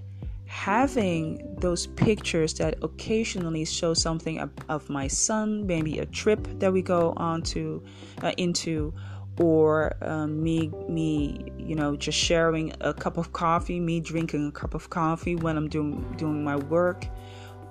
having 0.51 1.55
those 1.61 1.87
pictures 1.87 2.53
that 2.55 2.75
occasionally 2.83 3.63
show 3.63 3.93
something 3.93 4.37
of, 4.37 4.51
of 4.67 4.89
my 4.89 5.07
son, 5.07 5.65
maybe 5.65 5.99
a 5.99 6.05
trip 6.05 6.45
that 6.59 6.71
we 6.73 6.81
go 6.81 7.13
on 7.15 7.41
to 7.41 7.81
uh, 8.21 8.33
into, 8.35 8.93
or 9.39 9.95
um, 10.01 10.43
me 10.43 10.69
me 10.89 11.41
you 11.57 11.73
know 11.73 11.95
just 11.95 12.17
sharing 12.17 12.73
a 12.81 12.93
cup 12.93 13.17
of 13.17 13.31
coffee, 13.31 13.79
me 13.79 14.01
drinking 14.01 14.49
a 14.49 14.51
cup 14.51 14.73
of 14.73 14.89
coffee 14.89 15.37
when 15.37 15.55
I'm 15.55 15.69
doing 15.69 16.03
doing 16.17 16.43
my 16.43 16.57
work, 16.57 17.07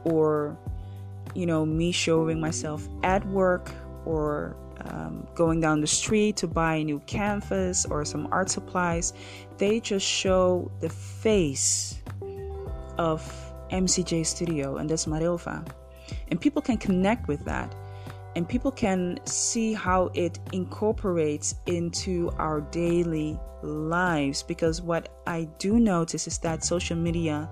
or 0.04 0.58
you 1.34 1.44
know 1.44 1.66
me 1.66 1.92
showing 1.92 2.40
myself 2.40 2.88
at 3.02 3.24
work 3.28 3.70
or 4.06 4.56
um, 4.86 5.28
going 5.34 5.60
down 5.60 5.82
the 5.82 5.86
street 5.86 6.38
to 6.38 6.48
buy 6.48 6.76
a 6.76 6.84
new 6.84 7.00
canvas 7.00 7.84
or 7.84 8.06
some 8.06 8.26
art 8.32 8.48
supplies, 8.48 9.12
they 9.58 9.80
just 9.80 10.06
show 10.06 10.72
the 10.80 10.88
face 10.88 11.99
of 13.00 13.24
MCJ 13.70 14.26
Studio, 14.26 14.76
and 14.76 14.88
that's 14.88 15.06
Marilva. 15.06 15.66
And 16.28 16.40
people 16.40 16.60
can 16.60 16.76
connect 16.76 17.28
with 17.28 17.44
that. 17.46 17.74
And 18.36 18.48
people 18.48 18.70
can 18.70 19.18
see 19.24 19.72
how 19.72 20.10
it 20.14 20.38
incorporates 20.52 21.54
into 21.66 22.30
our 22.38 22.60
daily 22.60 23.40
lives. 23.62 24.42
Because 24.42 24.82
what 24.82 25.08
I 25.26 25.48
do 25.58 25.80
notice 25.80 26.28
is 26.28 26.38
that 26.38 26.62
social 26.62 26.96
media 26.96 27.48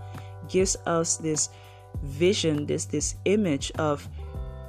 gives 0.49 0.77
us 0.87 1.17
this 1.17 1.49
vision, 2.03 2.67
this 2.67 2.85
this 2.85 3.17
image 3.25 3.73
of 3.73 4.07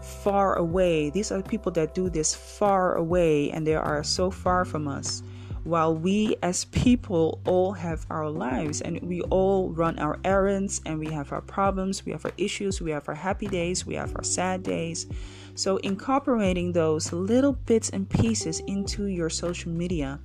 far 0.01 0.55
away. 0.55 1.09
These 1.09 1.31
are 1.31 1.41
people 1.43 1.71
that 1.73 1.93
do 1.93 2.09
this 2.09 2.33
far 2.33 2.95
away 2.95 3.51
and 3.51 3.67
they 3.67 3.75
are 3.75 4.03
so 4.03 4.31
far 4.31 4.65
from 4.65 4.87
us 4.87 5.21
while 5.69 5.95
we 5.95 6.35
as 6.41 6.65
people 6.65 7.39
all 7.45 7.73
have 7.73 8.05
our 8.09 8.27
lives 8.27 8.81
and 8.81 8.99
we 9.01 9.21
all 9.21 9.69
run 9.69 9.99
our 9.99 10.19
errands 10.25 10.81
and 10.85 10.97
we 10.97 11.07
have 11.11 11.31
our 11.31 11.41
problems, 11.41 12.05
we 12.05 12.11
have 12.11 12.25
our 12.25 12.31
issues, 12.37 12.81
we 12.81 12.89
have 12.89 13.07
our 13.07 13.15
happy 13.15 13.47
days, 13.47 13.85
we 13.85 13.93
have 13.93 14.15
our 14.15 14.23
sad 14.23 14.63
days. 14.63 15.05
So, 15.53 15.77
incorporating 15.77 16.71
those 16.71 17.13
little 17.13 17.53
bits 17.53 17.89
and 17.89 18.09
pieces 18.09 18.61
into 18.61 19.05
your 19.05 19.29
social 19.29 19.71
media 19.71 20.19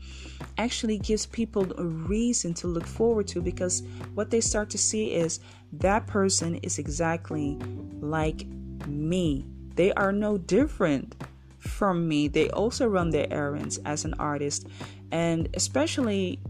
actually 0.57 0.99
gives 0.99 1.27
people 1.27 1.67
a 1.79 1.85
reason 1.85 2.55
to 2.55 2.67
look 2.67 2.87
forward 2.87 3.27
to 3.29 3.43
because 3.43 3.83
what 4.15 4.31
they 4.31 4.41
start 4.41 4.71
to 4.71 4.79
see 4.79 5.13
is 5.13 5.41
that 5.73 6.07
person 6.07 6.55
is 6.57 6.79
exactly 6.79 7.59
like 8.01 8.47
me. 8.87 9.45
They 9.75 9.93
are 9.93 10.13
no 10.13 10.39
different 10.39 11.17
from 11.65 12.07
me. 12.07 12.29
They 12.29 12.51
also 12.51 12.87
run 12.87 13.11
their 13.11 13.27
errands 13.33 13.79
as 13.85 14.05
an 14.05 14.15
artist. 14.19 14.69
And 15.11 15.49
especially 15.55 16.41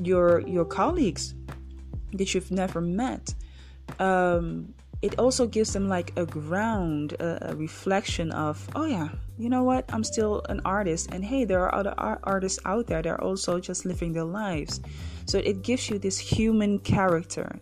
your 0.00 0.40
your 0.40 0.64
colleagues 0.64 1.34
that 2.12 2.34
you've 2.34 2.50
never 2.50 2.80
met 2.80 3.34
um, 3.98 4.74
it 5.00 5.18
also 5.18 5.46
gives 5.46 5.72
them 5.72 5.88
like 5.88 6.12
a 6.16 6.24
ground 6.24 7.14
a, 7.14 7.50
a, 7.50 7.54
reflection 7.54 8.30
of 8.32 8.68
oh 8.74 8.84
yeah 8.84 9.08
you 9.38 9.48
know 9.48 9.64
what? 9.64 9.84
I'm 9.92 10.04
still 10.04 10.42
an 10.48 10.60
artist. 10.64 11.08
And 11.10 11.24
hey 11.24 11.44
there 11.44 11.60
are 11.62 11.74
other 11.74 11.94
art- 11.98 12.20
artists 12.22 12.60
out 12.64 12.86
there 12.86 13.02
that 13.02 13.10
are 13.10 13.20
also 13.20 13.58
just 13.58 13.84
living 13.84 14.12
their 14.12 14.24
lives. 14.24 14.80
So 15.26 15.38
it 15.38 15.62
gives 15.62 15.90
you 15.90 15.98
this 15.98 16.18
human 16.18 16.78
character. 16.78 17.58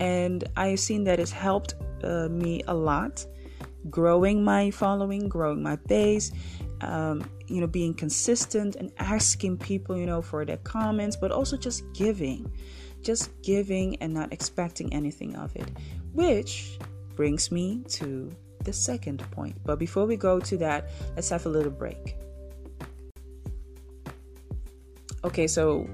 And 0.00 0.42
i've 0.56 0.80
seen 0.80 1.04
that 1.04 1.20
it's 1.20 1.30
helped 1.30 1.76
uh, 2.02 2.28
me 2.28 2.62
a 2.66 2.74
lot 2.74 3.24
growing 3.90 4.42
my 4.42 4.70
following 4.70 5.28
growing 5.28 5.62
my 5.62 5.76
base 5.88 6.32
um, 6.84 7.28
you 7.46 7.60
know, 7.60 7.66
being 7.66 7.94
consistent 7.94 8.76
and 8.76 8.92
asking 8.98 9.58
people, 9.58 9.96
you 9.96 10.06
know, 10.06 10.22
for 10.22 10.44
their 10.44 10.56
comments, 10.58 11.16
but 11.16 11.30
also 11.30 11.56
just 11.56 11.84
giving, 11.92 12.50
just 13.02 13.30
giving 13.42 13.96
and 13.96 14.12
not 14.12 14.32
expecting 14.32 14.92
anything 14.92 15.36
of 15.36 15.54
it, 15.56 15.68
which 16.12 16.78
brings 17.16 17.50
me 17.50 17.82
to 17.88 18.30
the 18.64 18.72
second 18.72 19.18
point. 19.30 19.56
But 19.64 19.78
before 19.78 20.06
we 20.06 20.16
go 20.16 20.40
to 20.40 20.56
that, 20.58 20.90
let's 21.14 21.30
have 21.30 21.46
a 21.46 21.48
little 21.48 21.72
break. 21.72 22.16
Okay, 25.22 25.46
so 25.46 25.88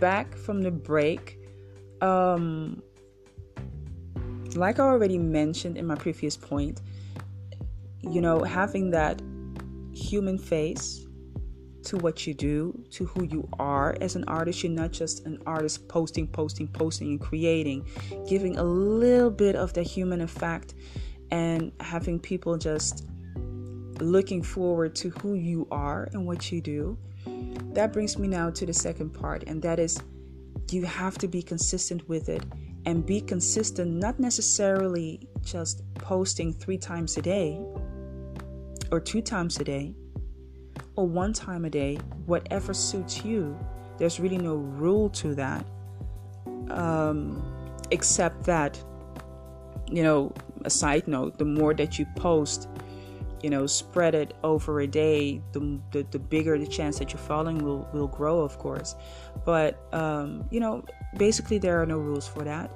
back 0.00 0.34
from 0.36 0.62
the 0.62 0.70
break, 0.70 1.38
um, 2.00 2.82
like 4.56 4.78
I 4.78 4.84
already 4.84 5.18
mentioned 5.18 5.76
in 5.76 5.86
my 5.86 5.94
previous 5.94 6.36
point, 6.36 6.80
you 8.10 8.20
know, 8.20 8.42
having 8.42 8.90
that 8.90 9.20
human 9.92 10.38
face 10.38 11.06
to 11.84 11.98
what 11.98 12.26
you 12.26 12.34
do, 12.34 12.84
to 12.90 13.04
who 13.04 13.24
you 13.24 13.48
are 13.58 13.96
as 14.00 14.16
an 14.16 14.24
artist. 14.24 14.62
You're 14.62 14.72
not 14.72 14.92
just 14.92 15.26
an 15.26 15.38
artist 15.46 15.86
posting, 15.88 16.26
posting, 16.26 16.68
posting, 16.68 17.10
and 17.10 17.20
creating, 17.20 17.86
giving 18.28 18.58
a 18.58 18.64
little 18.64 19.30
bit 19.30 19.54
of 19.54 19.72
the 19.74 19.82
human 19.82 20.20
effect 20.20 20.74
and 21.30 21.72
having 21.80 22.18
people 22.18 22.56
just 22.56 23.06
looking 24.00 24.42
forward 24.42 24.94
to 24.96 25.10
who 25.10 25.34
you 25.34 25.68
are 25.70 26.08
and 26.12 26.26
what 26.26 26.50
you 26.50 26.60
do. 26.60 26.98
That 27.74 27.92
brings 27.92 28.18
me 28.18 28.28
now 28.28 28.50
to 28.50 28.66
the 28.66 28.72
second 28.72 29.10
part, 29.10 29.44
and 29.46 29.62
that 29.62 29.78
is 29.78 30.00
you 30.70 30.84
have 30.84 31.18
to 31.18 31.28
be 31.28 31.42
consistent 31.42 32.08
with 32.08 32.28
it 32.28 32.44
and 32.86 33.04
be 33.04 33.20
consistent, 33.20 33.92
not 33.92 34.18
necessarily 34.18 35.28
just 35.42 35.82
posting 35.94 36.52
three 36.52 36.78
times 36.78 37.16
a 37.16 37.22
day 37.22 37.60
or 38.94 39.00
two 39.00 39.20
times 39.20 39.58
a 39.58 39.64
day 39.64 39.92
or 40.96 41.06
one 41.06 41.32
time 41.32 41.64
a 41.64 41.70
day, 41.70 41.96
whatever 42.26 42.72
suits 42.72 43.24
you. 43.24 43.58
There's 43.98 44.20
really 44.20 44.38
no 44.38 44.54
rule 44.54 45.10
to 45.10 45.34
that, 45.34 45.64
um, 46.70 47.42
except 47.90 48.44
that, 48.44 48.82
you 49.90 50.02
know, 50.02 50.32
a 50.64 50.70
side 50.70 51.06
note 51.08 51.38
the 51.38 51.44
more 51.44 51.74
that 51.74 51.98
you 51.98 52.06
post, 52.16 52.68
you 53.42 53.50
know, 53.50 53.66
spread 53.66 54.14
it 54.14 54.34
over 54.42 54.80
a 54.80 54.86
day, 54.86 55.42
the, 55.52 55.80
the, 55.92 56.06
the 56.10 56.18
bigger 56.18 56.58
the 56.58 56.66
chance 56.66 56.98
that 56.98 57.12
your 57.12 57.20
following 57.20 57.58
will, 57.58 57.88
will 57.92 58.08
grow, 58.08 58.40
of 58.40 58.58
course. 58.58 58.94
But, 59.44 59.92
um, 59.92 60.44
you 60.50 60.60
know, 60.60 60.84
basically, 61.16 61.58
there 61.58 61.80
are 61.82 61.86
no 61.86 61.98
rules 61.98 62.26
for 62.26 62.44
that 62.44 62.70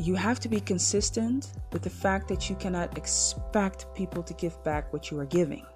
you 0.00 0.14
have 0.14 0.40
to 0.40 0.48
be 0.48 0.60
consistent 0.60 1.52
with 1.72 1.82
the 1.82 1.90
fact 1.90 2.28
that 2.28 2.48
you 2.48 2.56
cannot 2.56 2.96
expect 2.96 3.86
people 3.94 4.22
to 4.22 4.34
give 4.34 4.62
back 4.64 4.92
what 4.92 5.10
you 5.10 5.18
are 5.20 5.26
giving. 5.26 5.66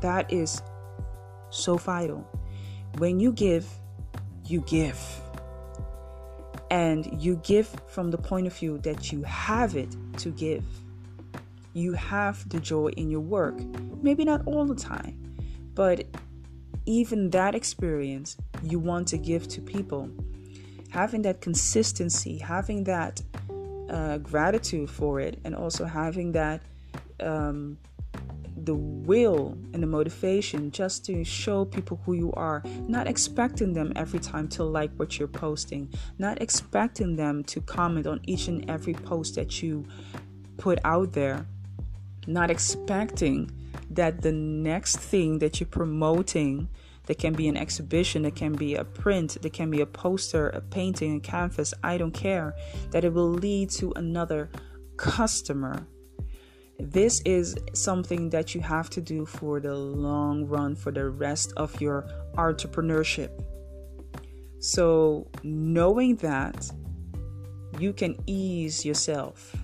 That 0.00 0.32
is 0.32 0.60
so 1.50 1.76
vital. 1.76 2.26
When 2.98 3.20
you 3.20 3.32
give, 3.32 3.66
you 4.44 4.62
give. 4.62 4.98
and 6.70 7.22
you 7.22 7.36
give 7.44 7.68
from 7.86 8.10
the 8.10 8.16
point 8.16 8.46
of 8.46 8.54
view 8.54 8.78
that 8.78 9.12
you 9.12 9.22
have 9.24 9.76
it 9.76 9.94
to 10.16 10.30
give. 10.30 10.64
You 11.74 11.92
have 11.92 12.48
the 12.48 12.60
joy 12.60 12.88
in 12.96 13.10
your 13.10 13.20
work. 13.20 13.60
Maybe 14.02 14.24
not 14.24 14.40
all 14.46 14.64
the 14.64 14.74
time, 14.74 15.36
but 15.74 16.06
even 16.86 17.28
that 17.30 17.54
experience 17.54 18.38
you 18.62 18.78
want 18.78 19.06
to 19.08 19.18
give 19.18 19.48
to 19.48 19.60
people. 19.60 20.08
Having 20.92 21.22
that 21.22 21.40
consistency, 21.40 22.36
having 22.36 22.84
that 22.84 23.22
uh, 23.88 24.18
gratitude 24.18 24.90
for 24.90 25.20
it, 25.20 25.38
and 25.44 25.54
also 25.54 25.86
having 25.86 26.32
that 26.32 26.60
um, 27.20 27.78
the 28.64 28.74
will 28.74 29.56
and 29.72 29.82
the 29.82 29.86
motivation 29.86 30.70
just 30.70 31.04
to 31.06 31.24
show 31.24 31.64
people 31.64 31.98
who 32.04 32.12
you 32.12 32.32
are, 32.34 32.62
not 32.88 33.06
expecting 33.06 33.72
them 33.72 33.92
every 33.96 34.20
time 34.20 34.48
to 34.48 34.64
like 34.64 34.90
what 34.96 35.18
you're 35.18 35.28
posting, 35.28 35.88
not 36.18 36.40
expecting 36.42 37.16
them 37.16 37.42
to 37.44 37.60
comment 37.62 38.06
on 38.06 38.20
each 38.24 38.48
and 38.48 38.68
every 38.70 38.94
post 38.94 39.34
that 39.34 39.62
you 39.62 39.84
put 40.58 40.78
out 40.84 41.12
there, 41.12 41.46
not 42.26 42.50
expecting 42.50 43.50
that 43.90 44.22
the 44.22 44.32
next 44.32 44.98
thing 44.98 45.38
that 45.38 45.58
you're 45.58 45.66
promoting 45.68 46.68
that 47.06 47.18
can 47.18 47.32
be 47.32 47.48
an 47.48 47.56
exhibition, 47.56 48.22
that 48.22 48.36
can 48.36 48.52
be 48.52 48.74
a 48.74 48.84
print, 48.84 49.38
that 49.42 49.52
can 49.52 49.70
be 49.70 49.80
a 49.80 49.86
poster, 49.86 50.48
a 50.50 50.60
painting, 50.60 51.16
a 51.16 51.20
canvas, 51.20 51.74
I 51.82 51.98
don't 51.98 52.12
care, 52.12 52.54
that 52.90 53.04
it 53.04 53.12
will 53.12 53.30
lead 53.30 53.70
to 53.70 53.92
another 53.96 54.50
customer 54.96 55.86
this 56.82 57.22
is 57.24 57.56
something 57.74 58.30
that 58.30 58.54
you 58.54 58.60
have 58.60 58.90
to 58.90 59.00
do 59.00 59.24
for 59.24 59.60
the 59.60 59.74
long 59.74 60.46
run, 60.46 60.74
for 60.74 60.90
the 60.90 61.10
rest 61.10 61.52
of 61.56 61.80
your 61.80 62.08
entrepreneurship. 62.34 63.30
So, 64.58 65.28
knowing 65.42 66.16
that, 66.16 66.70
you 67.78 67.92
can 67.92 68.16
ease 68.26 68.84
yourself. 68.84 69.54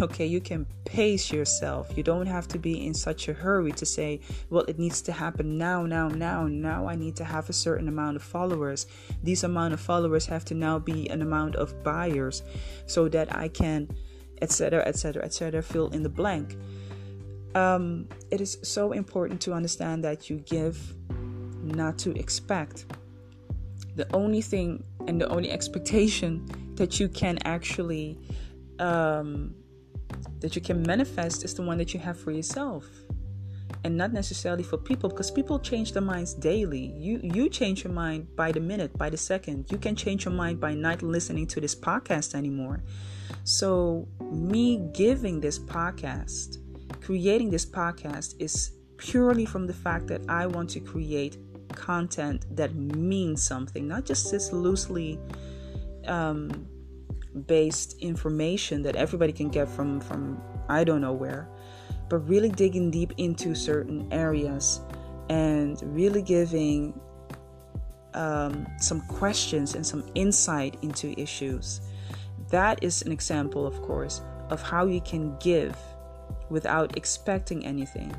Okay, 0.00 0.26
you 0.26 0.40
can 0.40 0.66
pace 0.84 1.32
yourself. 1.32 1.96
You 1.96 2.02
don't 2.02 2.26
have 2.26 2.46
to 2.48 2.58
be 2.58 2.86
in 2.86 2.92
such 2.92 3.26
a 3.28 3.32
hurry 3.32 3.72
to 3.72 3.86
say, 3.86 4.20
well, 4.50 4.64
it 4.64 4.78
needs 4.78 5.00
to 5.02 5.12
happen 5.12 5.56
now, 5.56 5.86
now, 5.86 6.08
now. 6.08 6.46
Now 6.46 6.86
I 6.86 6.94
need 6.94 7.16
to 7.16 7.24
have 7.24 7.48
a 7.48 7.54
certain 7.54 7.88
amount 7.88 8.16
of 8.16 8.22
followers. 8.22 8.86
These 9.22 9.44
amount 9.44 9.72
of 9.72 9.80
followers 9.80 10.26
have 10.26 10.44
to 10.46 10.54
now 10.54 10.78
be 10.78 11.08
an 11.08 11.22
amount 11.22 11.56
of 11.56 11.82
buyers 11.82 12.42
so 12.86 13.08
that 13.08 13.34
I 13.34 13.48
can 13.48 13.88
etc., 14.42 14.82
etc., 14.86 15.24
etc., 15.24 15.62
fill 15.62 15.88
in 15.90 16.02
the 16.02 16.08
blank. 16.08 16.56
Um, 17.54 18.08
it 18.30 18.40
is 18.40 18.58
so 18.62 18.92
important 18.92 19.40
to 19.42 19.52
understand 19.52 20.04
that 20.04 20.30
you 20.30 20.38
give, 20.38 20.94
not 21.62 21.98
to 21.98 22.12
expect. 22.18 22.86
The 23.96 24.06
only 24.14 24.42
thing 24.42 24.84
and 25.06 25.20
the 25.20 25.28
only 25.28 25.50
expectation 25.50 26.46
that 26.74 27.00
you 27.00 27.08
can 27.08 27.38
actually 27.44 28.18
um, 28.78 29.54
that 30.40 30.54
you 30.56 30.62
can 30.62 30.82
manifest 30.82 31.44
is 31.44 31.54
the 31.54 31.62
one 31.62 31.78
that 31.78 31.94
you 31.94 32.00
have 32.00 32.18
for 32.18 32.30
yourself. 32.30 32.86
And 33.84 33.96
not 33.96 34.12
necessarily 34.12 34.64
for 34.64 34.76
people 34.76 35.08
because 35.08 35.30
people 35.30 35.58
change 35.58 35.92
their 35.92 36.02
minds 36.02 36.34
daily. 36.34 36.92
You 36.96 37.20
you 37.22 37.48
change 37.48 37.84
your 37.84 37.92
mind 37.92 38.34
by 38.34 38.50
the 38.50 38.60
minute 38.60 38.96
by 38.98 39.08
the 39.08 39.16
second. 39.16 39.70
You 39.70 39.78
can 39.78 39.94
change 39.94 40.24
your 40.24 40.34
mind 40.34 40.58
by 40.58 40.74
not 40.74 41.02
listening 41.02 41.46
to 41.48 41.60
this 41.60 41.74
podcast 41.74 42.34
anymore. 42.34 42.82
So, 43.44 44.08
me 44.32 44.88
giving 44.92 45.40
this 45.40 45.58
podcast, 45.58 46.58
creating 47.00 47.50
this 47.50 47.64
podcast, 47.64 48.34
is 48.38 48.72
purely 48.96 49.46
from 49.46 49.66
the 49.66 49.72
fact 49.72 50.08
that 50.08 50.22
I 50.28 50.46
want 50.46 50.70
to 50.70 50.80
create 50.80 51.38
content 51.70 52.44
that 52.56 52.74
means 52.74 53.42
something, 53.42 53.86
not 53.86 54.04
just 54.04 54.30
this 54.30 54.52
loosely 54.52 55.18
um, 56.06 56.66
based 57.38 57.98
information 58.00 58.82
that 58.82 58.96
everybody 58.96 59.32
can 59.32 59.48
get 59.48 59.68
from 59.68 60.00
from 60.00 60.40
I 60.68 60.84
don't 60.84 61.00
know 61.00 61.12
where, 61.12 61.48
but 62.08 62.18
really 62.28 62.50
digging 62.50 62.90
deep 62.90 63.12
into 63.16 63.54
certain 63.54 64.08
areas 64.12 64.80
and 65.28 65.80
really 65.94 66.22
giving 66.22 66.98
um, 68.14 68.66
some 68.78 69.00
questions 69.02 69.74
and 69.74 69.86
some 69.86 70.04
insight 70.14 70.76
into 70.82 71.18
issues 71.20 71.80
that 72.50 72.82
is 72.82 73.02
an 73.02 73.12
example, 73.12 73.66
of 73.66 73.80
course, 73.82 74.22
of 74.50 74.62
how 74.62 74.86
you 74.86 75.00
can 75.00 75.36
give 75.38 75.76
without 76.48 76.96
expecting 76.96 77.66
anything. 77.66 78.14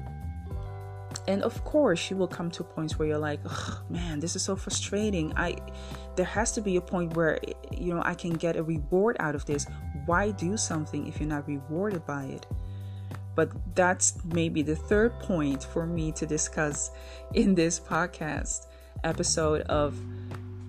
And 1.29 1.43
of 1.43 1.63
course, 1.63 2.09
you 2.09 2.17
will 2.17 2.27
come 2.27 2.49
to 2.49 2.63
points 2.63 2.97
where 2.97 3.07
you're 3.07 3.19
like, 3.19 3.39
man, 3.89 4.19
this 4.19 4.35
is 4.35 4.41
so 4.41 4.55
frustrating. 4.55 5.31
I 5.37 5.57
there 6.15 6.25
has 6.25 6.51
to 6.53 6.61
be 6.61 6.75
a 6.75 6.81
point 6.81 7.15
where 7.15 7.39
you 7.71 7.93
know 7.93 8.01
I 8.03 8.15
can 8.15 8.33
get 8.33 8.55
a 8.55 8.63
reward 8.63 9.15
out 9.19 9.35
of 9.35 9.45
this. 9.45 9.67
Why 10.07 10.31
do 10.31 10.57
something 10.57 11.05
if 11.05 11.19
you're 11.19 11.29
not 11.29 11.47
rewarded 11.47 12.03
by 12.07 12.23
it? 12.25 12.47
But 13.35 13.51
that's 13.75 14.17
maybe 14.25 14.63
the 14.63 14.75
third 14.75 15.19
point 15.19 15.63
for 15.63 15.85
me 15.85 16.11
to 16.13 16.25
discuss 16.25 16.89
in 17.35 17.53
this 17.53 17.79
podcast 17.79 18.65
episode 19.03 19.61
of 19.69 19.95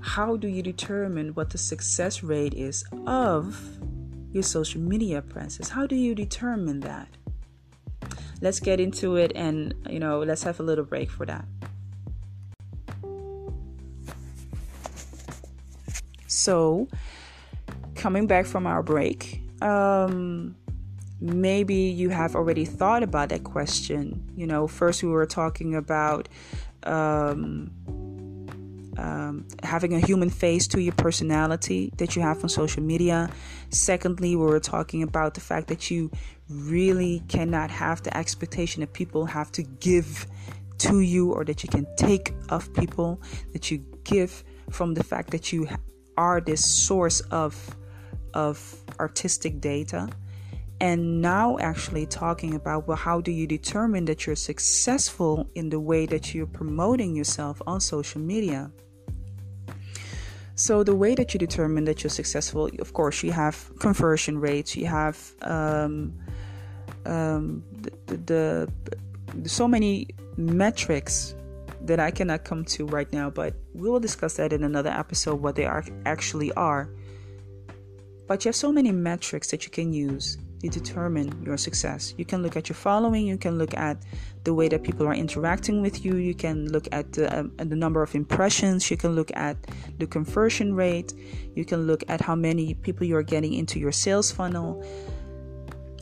how 0.00 0.36
do 0.36 0.46
you 0.46 0.62
determine 0.62 1.28
what 1.30 1.48
the 1.48 1.58
success 1.58 2.22
rate 2.22 2.52
is 2.52 2.84
of 3.06 3.58
your 4.30 4.42
social 4.42 4.82
media 4.82 5.22
presence? 5.22 5.70
How 5.70 5.86
do 5.86 5.96
you 5.96 6.14
determine 6.14 6.80
that? 6.80 7.08
Let's 8.40 8.60
get 8.60 8.80
into 8.80 9.16
it 9.16 9.32
and, 9.34 9.74
you 9.88 9.98
know, 9.98 10.20
let's 10.20 10.42
have 10.44 10.60
a 10.60 10.62
little 10.62 10.84
break 10.84 11.10
for 11.10 11.26
that. 11.26 11.44
So, 16.26 16.88
coming 17.94 18.26
back 18.26 18.46
from 18.46 18.66
our 18.66 18.82
break, 18.82 19.42
um, 19.60 20.56
maybe 21.20 21.74
you 21.74 22.08
have 22.08 22.34
already 22.34 22.64
thought 22.64 23.02
about 23.02 23.28
that 23.28 23.44
question. 23.44 24.32
You 24.36 24.46
know, 24.46 24.66
first 24.66 25.02
we 25.02 25.10
were 25.10 25.26
talking 25.26 25.74
about 25.74 26.28
um, 26.84 27.70
um, 28.96 29.46
having 29.62 29.94
a 29.94 30.00
human 30.00 30.30
face 30.30 30.66
to 30.68 30.80
your 30.80 30.94
personality 30.94 31.92
that 31.98 32.16
you 32.16 32.22
have 32.22 32.42
on 32.42 32.48
social 32.48 32.82
media. 32.82 33.30
Secondly, 33.70 34.36
we 34.36 34.44
were 34.44 34.60
talking 34.60 35.02
about 35.02 35.34
the 35.34 35.40
fact 35.40 35.68
that 35.68 35.90
you 35.90 36.10
really 36.50 37.22
cannot 37.28 37.70
have 37.70 38.02
the 38.02 38.16
expectation 38.16 38.80
that 38.80 38.92
people 38.92 39.24
have 39.24 39.52
to 39.52 39.62
give 39.62 40.26
to 40.78 41.00
you 41.00 41.32
or 41.32 41.44
that 41.44 41.62
you 41.62 41.68
can 41.68 41.86
take 41.96 42.32
of 42.48 42.72
people, 42.74 43.20
that 43.52 43.70
you 43.70 43.84
give 44.04 44.42
from 44.70 44.94
the 44.94 45.04
fact 45.04 45.30
that 45.30 45.52
you 45.52 45.68
are 46.16 46.40
this 46.40 46.64
source 46.64 47.20
of 47.30 47.76
of 48.34 48.76
artistic 48.98 49.60
data. 49.60 50.08
And 50.80 51.20
now 51.20 51.58
actually 51.58 52.06
talking 52.06 52.54
about 52.54 52.88
well 52.88 52.96
how 52.96 53.20
do 53.20 53.30
you 53.30 53.46
determine 53.46 54.06
that 54.06 54.26
you're 54.26 54.36
successful 54.36 55.48
in 55.54 55.68
the 55.68 55.80
way 55.80 56.06
that 56.06 56.34
you're 56.34 56.46
promoting 56.46 57.14
yourself 57.14 57.60
on 57.66 57.80
social 57.80 58.20
media? 58.20 58.70
So 60.54 60.84
the 60.84 60.94
way 60.94 61.14
that 61.14 61.32
you 61.32 61.38
determine 61.38 61.84
that 61.84 62.02
you're 62.02 62.10
successful, 62.10 62.68
of 62.80 62.92
course, 62.92 63.22
you 63.22 63.32
have 63.32 63.72
conversion 63.78 64.38
rates, 64.38 64.76
you 64.76 64.84
have 64.84 65.18
um, 65.40 66.12
um, 67.06 67.62
the, 68.06 68.16
the, 68.16 68.72
the 69.34 69.48
so 69.48 69.66
many 69.66 70.08
metrics 70.36 71.34
that 71.82 71.98
I 71.98 72.10
cannot 72.10 72.44
come 72.44 72.64
to 72.66 72.86
right 72.86 73.10
now, 73.12 73.30
but 73.30 73.54
we 73.74 73.88
will 73.88 74.00
discuss 74.00 74.36
that 74.36 74.52
in 74.52 74.64
another 74.64 74.90
episode 74.90 75.40
what 75.40 75.56
they 75.56 75.64
are 75.64 75.84
actually 76.04 76.52
are. 76.52 76.90
But 78.28 78.44
you 78.44 78.50
have 78.50 78.56
so 78.56 78.70
many 78.70 78.92
metrics 78.92 79.50
that 79.50 79.64
you 79.64 79.70
can 79.70 79.92
use 79.92 80.38
to 80.60 80.68
determine 80.68 81.42
your 81.42 81.56
success. 81.56 82.14
You 82.18 82.24
can 82.24 82.42
look 82.42 82.56
at 82.56 82.68
your 82.68 82.76
following, 82.76 83.26
you 83.26 83.38
can 83.38 83.56
look 83.56 83.74
at 83.74 84.02
the 84.44 84.52
way 84.52 84.68
that 84.68 84.82
people 84.82 85.06
are 85.06 85.14
interacting 85.14 85.80
with 85.80 86.04
you, 86.04 86.16
you 86.16 86.34
can 86.34 86.70
look 86.70 86.86
at 86.92 87.12
the, 87.12 87.38
um, 87.38 87.52
the 87.56 87.76
number 87.76 88.02
of 88.02 88.14
impressions, 88.14 88.90
you 88.90 88.96
can 88.96 89.14
look 89.14 89.30
at 89.34 89.56
the 89.98 90.06
conversion 90.06 90.74
rate, 90.74 91.14
you 91.54 91.64
can 91.64 91.86
look 91.86 92.04
at 92.08 92.20
how 92.20 92.34
many 92.34 92.74
people 92.74 93.06
you're 93.06 93.22
getting 93.22 93.54
into 93.54 93.78
your 93.78 93.92
sales 93.92 94.30
funnel, 94.30 94.84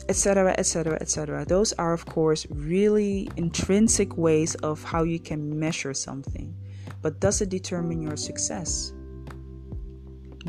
etc., 0.09 0.55
etc., 0.57 0.97
etc. 0.99 1.45
Those 1.45 1.71
are, 1.73 1.93
of 1.93 2.05
course, 2.05 2.47
really 2.49 3.29
intrinsic 3.37 4.17
ways 4.17 4.55
of 4.55 4.83
how 4.83 5.03
you 5.03 5.19
can 5.19 5.59
measure 5.59 5.93
something. 5.93 6.55
But 7.01 7.19
does 7.19 7.41
it 7.41 7.49
determine 7.49 8.01
your 8.01 8.17
success? 8.17 8.91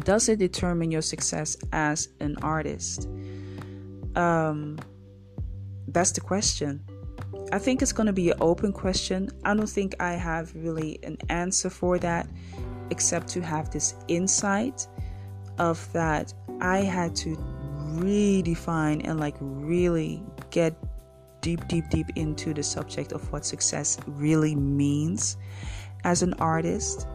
Does 0.05 0.29
it 0.31 0.39
determine 0.39 0.91
your 0.91 1.03
success 1.03 1.57
as 1.73 2.09
an 2.21 2.37
artist? 2.43 3.07
Um, 4.17 4.79
that's 5.89 6.13
the 6.13 6.23
question. 6.23 6.83
I 7.53 7.59
think 7.59 7.83
it's 7.83 7.93
going 7.93 8.07
to 8.07 8.13
be 8.13 8.31
an 8.31 8.39
open 8.41 8.73
question. 8.73 9.29
I 9.45 9.55
don't 9.55 9.69
think 9.69 9.95
I 10.01 10.13
have 10.13 10.53
really 10.55 10.99
an 11.03 11.19
answer 11.29 11.69
for 11.69 11.99
that, 11.99 12.29
except 12.91 13.29
to 13.29 13.43
have 13.43 13.71
this 13.71 13.95
insight 14.09 14.87
of 15.59 15.93
that 15.93 16.33
I 16.61 16.79
had 16.79 17.15
to 17.17 17.37
redefine 17.99 19.01
and 19.05 19.19
like 19.19 19.35
really 19.41 20.23
get 20.51 20.75
deep, 21.41 21.67
deep, 21.69 21.89
deep 21.91 22.07
into 22.17 22.53
the 22.53 22.63
subject 22.63 23.13
of 23.13 23.31
what 23.33 23.45
success 23.45 23.99
really 24.07 24.55
means 24.55 25.37
as 26.05 26.23
an 26.23 26.35
artist. 26.35 27.07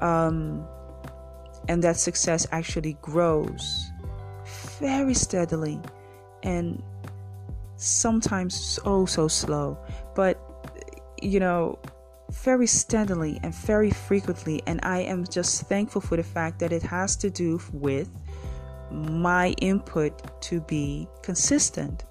Um, 0.00 0.66
and 1.68 1.82
that 1.82 1.96
success 1.96 2.46
actually 2.52 2.96
grows 3.02 3.90
very 4.78 5.14
steadily 5.14 5.80
and 6.42 6.82
sometimes 7.76 8.78
oh 8.84 9.04
so 9.04 9.28
slow 9.28 9.76
but 10.14 10.40
you 11.20 11.40
know 11.40 11.78
very 12.30 12.66
steadily 12.66 13.38
and 13.42 13.54
very 13.54 13.90
frequently 13.90 14.62
and 14.66 14.80
i 14.82 15.00
am 15.00 15.24
just 15.26 15.62
thankful 15.62 16.00
for 16.00 16.16
the 16.16 16.22
fact 16.22 16.58
that 16.58 16.72
it 16.72 16.82
has 16.82 17.16
to 17.16 17.30
do 17.30 17.60
with 17.72 18.10
my 18.96 19.50
input 19.60 20.40
to 20.42 20.60
be 20.62 21.06
consistent 21.22 22.04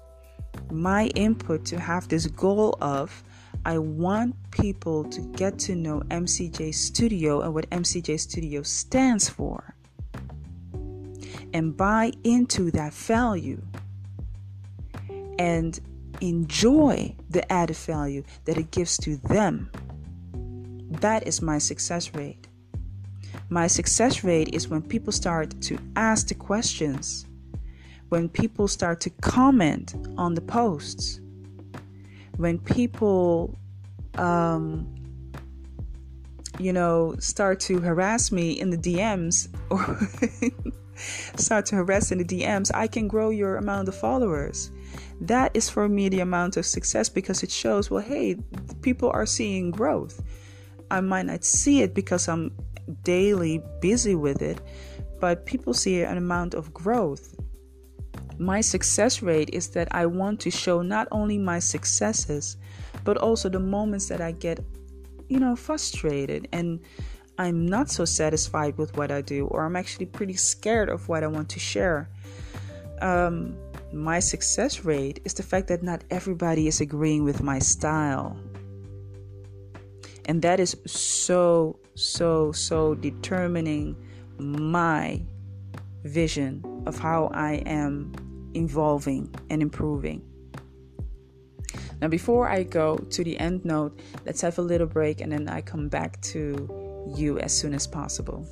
my 0.70 1.06
input 1.08 1.64
to 1.66 1.78
have 1.78 2.08
this 2.08 2.26
goal 2.26 2.76
of 2.80 3.22
I 3.64 3.78
want 3.78 4.34
people 4.50 5.04
to 5.04 5.20
get 5.20 5.58
to 5.60 5.74
know 5.74 6.00
MCJ 6.08 6.74
Studio 6.74 7.40
and 7.40 7.54
what 7.54 7.68
MCJ 7.70 8.20
Studio 8.20 8.62
stands 8.62 9.28
for 9.28 9.74
and 11.52 11.76
buy 11.76 12.12
into 12.22 12.70
that 12.72 12.92
value 12.92 13.60
and 15.38 15.78
enjoy 16.20 17.14
the 17.30 17.50
added 17.52 17.76
value 17.76 18.22
that 18.44 18.56
it 18.56 18.70
gives 18.70 18.96
to 18.98 19.16
them. 19.16 19.70
That 21.00 21.26
is 21.26 21.42
my 21.42 21.58
success 21.58 22.14
rate. 22.14 22.45
My 23.48 23.68
success 23.68 24.24
rate 24.24 24.54
is 24.54 24.68
when 24.68 24.82
people 24.82 25.12
start 25.12 25.60
to 25.62 25.78
ask 25.94 26.28
the 26.28 26.34
questions, 26.34 27.26
when 28.08 28.28
people 28.28 28.66
start 28.66 29.00
to 29.02 29.10
comment 29.10 29.94
on 30.16 30.34
the 30.34 30.40
posts, 30.40 31.20
when 32.36 32.58
people, 32.58 33.56
um, 34.16 34.92
you 36.58 36.72
know, 36.72 37.14
start 37.20 37.60
to 37.60 37.78
harass 37.78 38.32
me 38.32 38.52
in 38.52 38.70
the 38.70 38.76
DMs 38.76 39.48
or 39.70 39.98
start 41.36 41.66
to 41.66 41.76
harass 41.76 42.10
in 42.10 42.18
the 42.18 42.24
DMs, 42.24 42.70
I 42.74 42.88
can 42.88 43.06
grow 43.06 43.30
your 43.30 43.56
amount 43.56 43.88
of 43.88 43.94
followers. 43.94 44.70
That 45.20 45.52
is 45.54 45.70
for 45.70 45.88
me 45.88 46.08
the 46.08 46.20
amount 46.20 46.56
of 46.56 46.66
success 46.66 47.08
because 47.08 47.42
it 47.42 47.50
shows, 47.50 47.90
well, 47.90 48.02
hey, 48.02 48.36
people 48.82 49.10
are 49.14 49.26
seeing 49.26 49.70
growth. 49.70 50.20
I 50.90 51.00
might 51.00 51.26
not 51.26 51.44
see 51.44 51.82
it 51.82 51.94
because 51.94 52.28
I'm 52.28 52.52
daily 53.02 53.62
busy 53.80 54.14
with 54.14 54.42
it, 54.42 54.60
but 55.20 55.46
people 55.46 55.74
see 55.74 56.02
an 56.02 56.18
amount 56.18 56.54
of 56.54 56.72
growth. 56.72 57.34
My 58.38 58.60
success 58.60 59.22
rate 59.22 59.50
is 59.52 59.68
that 59.70 59.88
I 59.92 60.06
want 60.06 60.40
to 60.40 60.50
show 60.50 60.82
not 60.82 61.08
only 61.10 61.38
my 61.38 61.58
successes, 61.58 62.56
but 63.04 63.16
also 63.16 63.48
the 63.48 63.60
moments 63.60 64.08
that 64.08 64.20
I 64.20 64.32
get, 64.32 64.60
you 65.28 65.38
know, 65.38 65.56
frustrated 65.56 66.48
and 66.52 66.80
I'm 67.38 67.66
not 67.66 67.90
so 67.90 68.04
satisfied 68.04 68.78
with 68.78 68.96
what 68.96 69.10
I 69.10 69.20
do, 69.20 69.46
or 69.48 69.64
I'm 69.64 69.76
actually 69.76 70.06
pretty 70.06 70.34
scared 70.34 70.88
of 70.88 71.08
what 71.08 71.22
I 71.22 71.26
want 71.26 71.50
to 71.50 71.60
share. 71.60 72.08
Um, 73.02 73.56
my 73.92 74.20
success 74.20 74.84
rate 74.84 75.20
is 75.24 75.34
the 75.34 75.42
fact 75.42 75.68
that 75.68 75.82
not 75.82 76.02
everybody 76.10 76.66
is 76.66 76.80
agreeing 76.80 77.24
with 77.24 77.42
my 77.42 77.58
style. 77.58 78.38
And 80.24 80.42
that 80.42 80.60
is 80.60 80.76
so, 80.86 81.78
so, 81.96 82.52
so 82.52 82.94
determining 82.94 83.96
my 84.38 85.22
vision 86.04 86.62
of 86.86 86.98
how 86.98 87.30
I 87.32 87.54
am 87.66 88.12
evolving 88.54 89.34
and 89.50 89.62
improving. 89.62 90.22
Now, 92.00 92.08
before 92.08 92.48
I 92.48 92.62
go 92.62 92.96
to 92.98 93.24
the 93.24 93.38
end 93.38 93.64
note, 93.64 93.98
let's 94.26 94.42
have 94.42 94.58
a 94.58 94.62
little 94.62 94.86
break 94.86 95.22
and 95.22 95.32
then 95.32 95.48
I 95.48 95.62
come 95.62 95.88
back 95.88 96.20
to 96.32 97.04
you 97.16 97.38
as 97.38 97.56
soon 97.56 97.72
as 97.72 97.86
possible. 97.86 98.46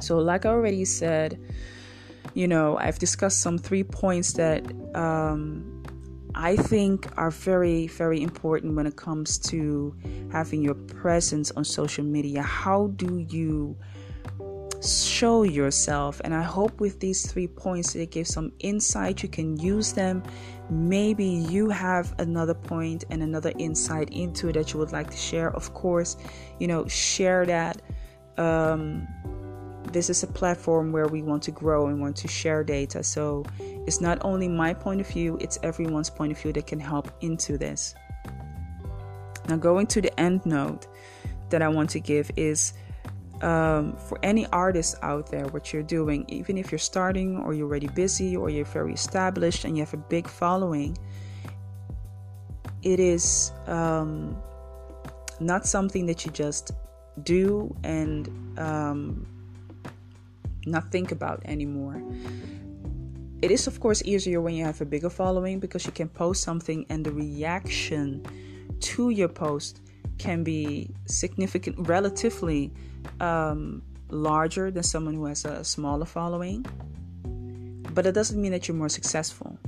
So, 0.00 0.18
like 0.18 0.44
I 0.44 0.48
already 0.48 0.84
said, 0.84 1.38
you 2.34 2.48
know, 2.48 2.76
I've 2.76 2.98
discussed 2.98 3.40
some 3.40 3.56
three 3.56 3.84
points 3.84 4.32
that 4.32 4.64
um, 4.96 5.71
I 6.34 6.56
think 6.56 7.08
are 7.16 7.30
very, 7.30 7.86
very 7.88 8.22
important 8.22 8.74
when 8.74 8.86
it 8.86 8.96
comes 8.96 9.38
to 9.50 9.94
having 10.30 10.62
your 10.62 10.74
presence 10.74 11.50
on 11.52 11.64
social 11.64 12.04
media. 12.04 12.42
How 12.42 12.88
do 12.96 13.18
you 13.18 13.76
show 14.82 15.42
yourself? 15.42 16.20
And 16.24 16.34
I 16.34 16.42
hope 16.42 16.80
with 16.80 17.00
these 17.00 17.30
three 17.30 17.46
points 17.46 17.94
it 17.94 18.10
gives 18.10 18.32
some 18.32 18.52
insight. 18.60 19.22
You 19.22 19.28
can 19.28 19.58
use 19.58 19.92
them. 19.92 20.22
Maybe 20.70 21.26
you 21.26 21.68
have 21.68 22.14
another 22.18 22.54
point 22.54 23.04
and 23.10 23.22
another 23.22 23.52
insight 23.58 24.08
into 24.10 24.48
it 24.48 24.54
that 24.54 24.72
you 24.72 24.78
would 24.78 24.92
like 24.92 25.10
to 25.10 25.16
share. 25.16 25.50
Of 25.54 25.74
course, 25.74 26.16
you 26.58 26.66
know, 26.66 26.86
share 26.88 27.44
that. 27.46 27.82
Um, 28.38 29.06
this 29.92 30.10
is 30.10 30.22
a 30.22 30.26
platform 30.26 30.92
where 30.92 31.06
we 31.06 31.22
want 31.22 31.42
to 31.44 31.50
grow 31.50 31.86
and 31.86 32.00
want 32.00 32.16
to 32.16 32.28
share 32.28 32.64
data. 32.64 33.02
So 33.02 33.44
it's 33.60 34.00
not 34.00 34.18
only 34.22 34.48
my 34.48 34.74
point 34.74 35.00
of 35.00 35.06
view, 35.06 35.38
it's 35.40 35.58
everyone's 35.62 36.10
point 36.10 36.32
of 36.32 36.38
view 36.38 36.52
that 36.54 36.66
can 36.66 36.80
help 36.80 37.10
into 37.20 37.58
this. 37.58 37.94
Now, 39.48 39.56
going 39.56 39.86
to 39.88 40.00
the 40.00 40.18
end 40.20 40.46
note 40.46 40.86
that 41.50 41.62
I 41.62 41.68
want 41.68 41.90
to 41.90 42.00
give 42.00 42.30
is 42.36 42.74
um, 43.42 43.96
for 43.96 44.18
any 44.22 44.46
artists 44.46 44.94
out 45.02 45.30
there, 45.30 45.46
what 45.48 45.72
you're 45.72 45.82
doing, 45.82 46.24
even 46.28 46.56
if 46.56 46.70
you're 46.70 46.78
starting 46.78 47.38
or 47.38 47.52
you're 47.54 47.66
already 47.66 47.88
busy 47.88 48.36
or 48.36 48.50
you're 48.50 48.64
very 48.64 48.92
established 48.92 49.64
and 49.64 49.76
you 49.76 49.82
have 49.82 49.94
a 49.94 49.98
big 49.98 50.28
following, 50.28 50.96
it 52.82 53.00
is 53.00 53.52
um, 53.66 54.36
not 55.40 55.66
something 55.66 56.06
that 56.06 56.24
you 56.24 56.30
just 56.30 56.70
do 57.24 57.74
and 57.82 58.28
um, 58.58 59.26
not 60.66 60.90
think 60.90 61.12
about 61.12 61.42
anymore. 61.44 62.02
It 63.42 63.50
is, 63.50 63.66
of 63.66 63.80
course, 63.80 64.02
easier 64.04 64.40
when 64.40 64.54
you 64.54 64.64
have 64.64 64.80
a 64.80 64.84
bigger 64.84 65.10
following 65.10 65.58
because 65.58 65.84
you 65.84 65.92
can 65.92 66.08
post 66.08 66.42
something 66.42 66.86
and 66.88 67.04
the 67.04 67.10
reaction 67.10 68.24
to 68.80 69.10
your 69.10 69.28
post 69.28 69.80
can 70.18 70.44
be 70.44 70.90
significant, 71.06 71.88
relatively 71.88 72.72
um, 73.20 73.82
larger 74.10 74.70
than 74.70 74.84
someone 74.84 75.14
who 75.14 75.24
has 75.24 75.44
a 75.44 75.64
smaller 75.64 76.04
following. 76.04 76.64
But 77.92 78.06
it 78.06 78.12
doesn't 78.12 78.40
mean 78.40 78.52
that 78.52 78.68
you're 78.68 78.76
more 78.76 78.88
successful. 78.88 79.58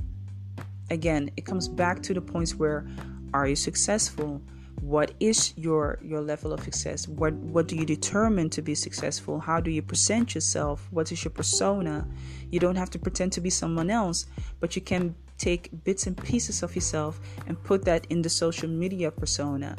Again, 0.89 1.29
it 1.35 1.45
comes 1.45 1.67
back 1.67 2.01
to 2.03 2.13
the 2.13 2.21
points 2.21 2.55
where 2.55 2.87
are 3.33 3.47
you 3.47 3.55
successful? 3.55 4.41
What 4.81 5.13
is 5.19 5.53
your 5.57 5.99
your 6.03 6.21
level 6.21 6.53
of 6.53 6.61
success? 6.63 7.07
What 7.07 7.33
what 7.33 7.67
do 7.67 7.75
you 7.75 7.85
determine 7.85 8.49
to 8.51 8.61
be 8.61 8.75
successful? 8.75 9.39
How 9.39 9.59
do 9.59 9.71
you 9.71 9.81
present 9.81 10.35
yourself? 10.35 10.87
What 10.91 11.11
is 11.11 11.23
your 11.23 11.31
persona? 11.31 12.07
You 12.51 12.59
don't 12.59 12.75
have 12.75 12.89
to 12.91 12.99
pretend 12.99 13.31
to 13.33 13.41
be 13.41 13.49
someone 13.49 13.89
else 13.89 14.25
but 14.59 14.75
you 14.75 14.81
can 14.81 15.15
take 15.37 15.69
bits 15.83 16.07
and 16.07 16.15
pieces 16.17 16.63
of 16.63 16.75
yourself 16.75 17.19
and 17.47 17.61
put 17.63 17.83
that 17.85 18.05
in 18.09 18.21
the 18.21 18.29
social 18.29 18.69
media 18.69 19.11
persona. 19.11 19.75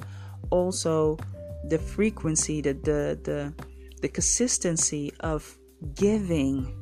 Also 0.50 1.18
the 1.68 1.78
frequency 1.78 2.60
the 2.60 2.72
the 2.72 3.18
the, 3.22 3.52
the 4.02 4.08
consistency 4.08 5.12
of 5.20 5.56
giving 5.94 6.74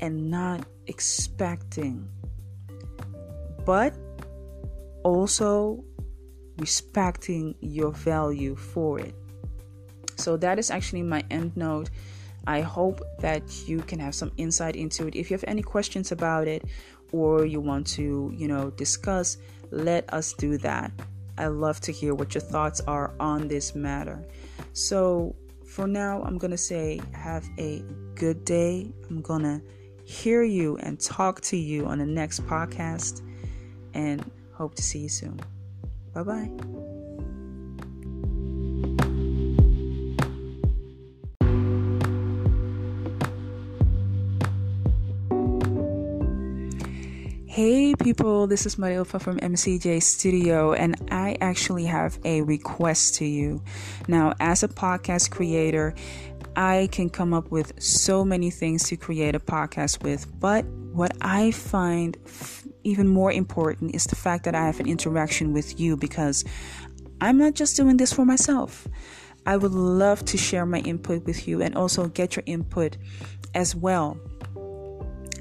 and 0.00 0.30
not 0.30 0.66
expecting. 0.86 2.08
But 3.64 3.94
also 5.02 5.84
respecting 6.58 7.54
your 7.60 7.92
value 7.92 8.56
for 8.56 9.00
it. 9.00 9.14
So 10.16 10.36
that 10.38 10.58
is 10.58 10.70
actually 10.70 11.02
my 11.02 11.22
end 11.30 11.56
note. 11.56 11.90
I 12.46 12.60
hope 12.60 13.00
that 13.20 13.68
you 13.68 13.80
can 13.80 13.98
have 13.98 14.14
some 14.14 14.32
insight 14.36 14.76
into 14.76 15.06
it. 15.08 15.16
If 15.16 15.30
you 15.30 15.34
have 15.34 15.44
any 15.46 15.62
questions 15.62 16.12
about 16.12 16.46
it 16.46 16.64
or 17.12 17.44
you 17.44 17.60
want 17.60 17.86
to, 17.88 18.32
you 18.34 18.48
know, 18.48 18.70
discuss, 18.70 19.38
let 19.70 20.12
us 20.12 20.32
do 20.32 20.56
that. 20.58 20.92
I 21.38 21.48
love 21.48 21.80
to 21.80 21.92
hear 21.92 22.14
what 22.14 22.34
your 22.34 22.42
thoughts 22.42 22.80
are 22.82 23.14
on 23.20 23.48
this 23.48 23.74
matter. 23.74 24.24
So, 24.72 25.34
for 25.66 25.86
now, 25.86 26.22
I'm 26.22 26.38
going 26.38 26.52
to 26.52 26.56
say 26.56 27.00
have 27.12 27.46
a 27.58 27.84
good 28.14 28.44
day. 28.44 28.92
I'm 29.10 29.20
going 29.20 29.42
to 29.42 29.60
hear 30.04 30.42
you 30.42 30.76
and 30.78 30.98
talk 30.98 31.40
to 31.42 31.56
you 31.56 31.86
on 31.86 31.98
the 31.98 32.06
next 32.06 32.46
podcast 32.46 33.20
and 33.92 34.30
hope 34.54 34.74
to 34.76 34.82
see 34.82 35.00
you 35.00 35.08
soon. 35.08 35.40
Bye 36.16 36.22
bye. 36.22 36.50
Hey 47.44 47.94
people, 47.96 48.46
this 48.46 48.64
is 48.64 48.76
Marilfa 48.76 49.20
from 49.20 49.38
MCJ 49.40 50.02
Studio, 50.02 50.72
and 50.72 50.96
I 51.10 51.36
actually 51.42 51.84
have 51.84 52.18
a 52.24 52.40
request 52.40 53.16
to 53.16 53.26
you. 53.26 53.62
Now, 54.08 54.32
as 54.40 54.62
a 54.62 54.68
podcast 54.68 55.30
creator, 55.30 55.94
I 56.56 56.88
can 56.92 57.10
come 57.10 57.34
up 57.34 57.50
with 57.50 57.82
so 57.82 58.24
many 58.24 58.50
things 58.50 58.88
to 58.88 58.96
create 58.96 59.34
a 59.34 59.40
podcast 59.40 60.02
with, 60.02 60.26
but 60.40 60.64
what 60.64 61.14
I 61.20 61.50
find 61.50 62.16
even 62.86 63.08
more 63.08 63.32
important 63.32 63.94
is 63.94 64.04
the 64.04 64.16
fact 64.16 64.44
that 64.44 64.54
I 64.54 64.64
have 64.64 64.78
an 64.78 64.86
interaction 64.88 65.52
with 65.52 65.80
you 65.80 65.96
because 65.96 66.44
I'm 67.20 67.36
not 67.36 67.54
just 67.54 67.76
doing 67.76 67.96
this 67.96 68.12
for 68.12 68.24
myself. 68.24 68.86
I 69.44 69.56
would 69.56 69.72
love 69.72 70.24
to 70.26 70.38
share 70.38 70.64
my 70.64 70.78
input 70.78 71.24
with 71.24 71.48
you 71.48 71.62
and 71.62 71.74
also 71.74 72.06
get 72.08 72.36
your 72.36 72.44
input 72.46 72.96
as 73.54 73.74
well. 73.74 74.18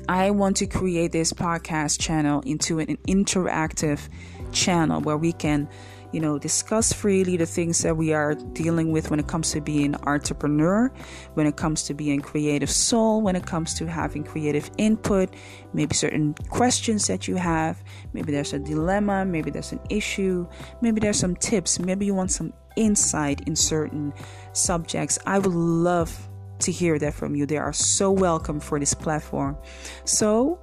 I 0.09 0.31
want 0.31 0.57
to 0.57 0.67
create 0.67 1.11
this 1.11 1.33
podcast 1.33 1.99
channel 1.99 2.41
into 2.45 2.79
an 2.79 2.97
interactive 3.07 4.09
channel 4.51 5.01
where 5.01 5.17
we 5.17 5.31
can, 5.31 5.67
you 6.15 6.21
know, 6.21 6.39
discuss 6.39 6.93
freely 6.93 7.35
the 7.35 7.45
things 7.45 7.81
that 7.81 7.97
we 7.97 8.13
are 8.13 8.35
dealing 8.53 8.89
with 8.93 9.11
when 9.11 9.19
it 9.19 9.27
comes 9.27 9.51
to 9.51 9.59
being 9.59 9.95
entrepreneur, 10.07 10.89
when 11.33 11.45
it 11.45 11.57
comes 11.57 11.83
to 11.83 11.93
being 11.93 12.21
creative 12.21 12.69
soul, 12.69 13.21
when 13.21 13.35
it 13.35 13.45
comes 13.45 13.73
to 13.73 13.85
having 13.85 14.23
creative 14.23 14.71
input, 14.77 15.29
maybe 15.73 15.93
certain 15.93 16.33
questions 16.47 17.07
that 17.07 17.27
you 17.27 17.35
have, 17.35 17.83
maybe 18.13 18.31
there's 18.31 18.53
a 18.53 18.59
dilemma, 18.59 19.25
maybe 19.25 19.51
there's 19.51 19.73
an 19.73 19.81
issue, 19.89 20.47
maybe 20.79 21.01
there's 21.01 21.19
some 21.19 21.35
tips, 21.35 21.79
maybe 21.79 22.05
you 22.05 22.15
want 22.15 22.31
some 22.31 22.53
insight 22.77 23.45
in 23.45 23.53
certain 23.53 24.13
subjects. 24.53 25.19
I 25.25 25.39
would 25.39 25.53
love 25.53 26.29
to 26.59 26.71
hear 26.71 26.97
that 26.97 27.13
from 27.13 27.35
you. 27.35 27.45
They 27.45 27.57
are 27.57 27.73
so 27.73 28.09
welcome 28.09 28.61
for 28.61 28.79
this 28.79 28.93
platform. 28.93 29.57
So, 30.05 30.59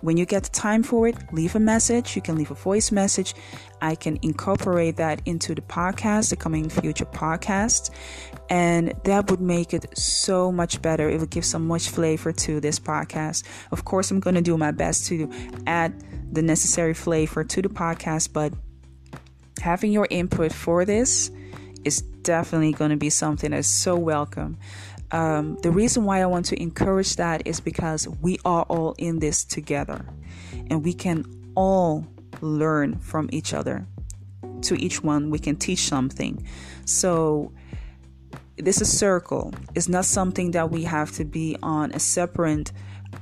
when 0.00 0.16
you 0.16 0.26
get 0.26 0.44
the 0.44 0.50
time 0.50 0.82
for 0.82 1.08
it, 1.08 1.16
leave 1.32 1.54
a 1.56 1.60
message. 1.60 2.14
You 2.14 2.22
can 2.22 2.36
leave 2.36 2.50
a 2.50 2.54
voice 2.54 2.92
message. 2.92 3.34
I 3.80 3.94
can 3.94 4.18
incorporate 4.22 4.96
that 4.96 5.22
into 5.24 5.54
the 5.54 5.62
podcast, 5.62 6.30
the 6.30 6.36
coming 6.36 6.68
future 6.68 7.04
podcast. 7.04 7.90
And 8.48 8.94
that 9.04 9.30
would 9.30 9.40
make 9.40 9.74
it 9.74 9.98
so 9.98 10.52
much 10.52 10.80
better. 10.80 11.08
It 11.08 11.20
would 11.20 11.30
give 11.30 11.44
so 11.44 11.58
much 11.58 11.88
flavor 11.88 12.32
to 12.32 12.60
this 12.60 12.78
podcast. 12.78 13.44
Of 13.72 13.84
course, 13.84 14.10
I'm 14.10 14.20
going 14.20 14.36
to 14.36 14.42
do 14.42 14.56
my 14.56 14.70
best 14.70 15.06
to 15.08 15.30
add 15.66 16.04
the 16.32 16.42
necessary 16.42 16.94
flavor 16.94 17.42
to 17.44 17.62
the 17.62 17.68
podcast, 17.68 18.32
but 18.32 18.52
having 19.60 19.92
your 19.92 20.06
input 20.10 20.52
for 20.52 20.84
this 20.84 21.30
is 21.84 22.02
definitely 22.02 22.72
going 22.72 22.90
to 22.90 22.96
be 22.96 23.10
something 23.10 23.50
that's 23.50 23.68
so 23.68 23.96
welcome. 23.96 24.58
Um, 25.10 25.56
the 25.62 25.70
reason 25.70 26.04
why 26.04 26.20
I 26.20 26.26
want 26.26 26.46
to 26.46 26.60
encourage 26.60 27.16
that 27.16 27.46
is 27.46 27.60
because 27.60 28.06
we 28.20 28.38
are 28.44 28.64
all 28.64 28.94
in 28.98 29.18
this 29.18 29.44
together 29.44 30.04
and 30.70 30.84
we 30.84 30.92
can 30.92 31.24
all 31.54 32.06
learn 32.40 32.98
from 32.98 33.28
each 33.32 33.54
other. 33.54 33.86
To 34.62 34.74
each 34.74 35.02
one, 35.02 35.30
we 35.30 35.38
can 35.38 35.56
teach 35.56 35.80
something. 35.80 36.46
So, 36.84 37.52
this 38.56 38.80
is 38.80 38.92
a 38.92 38.96
circle. 38.96 39.54
It's 39.74 39.88
not 39.88 40.04
something 40.04 40.50
that 40.50 40.70
we 40.70 40.82
have 40.82 41.12
to 41.12 41.24
be 41.24 41.56
on 41.62 41.92
a 41.92 42.00
separate 42.00 42.72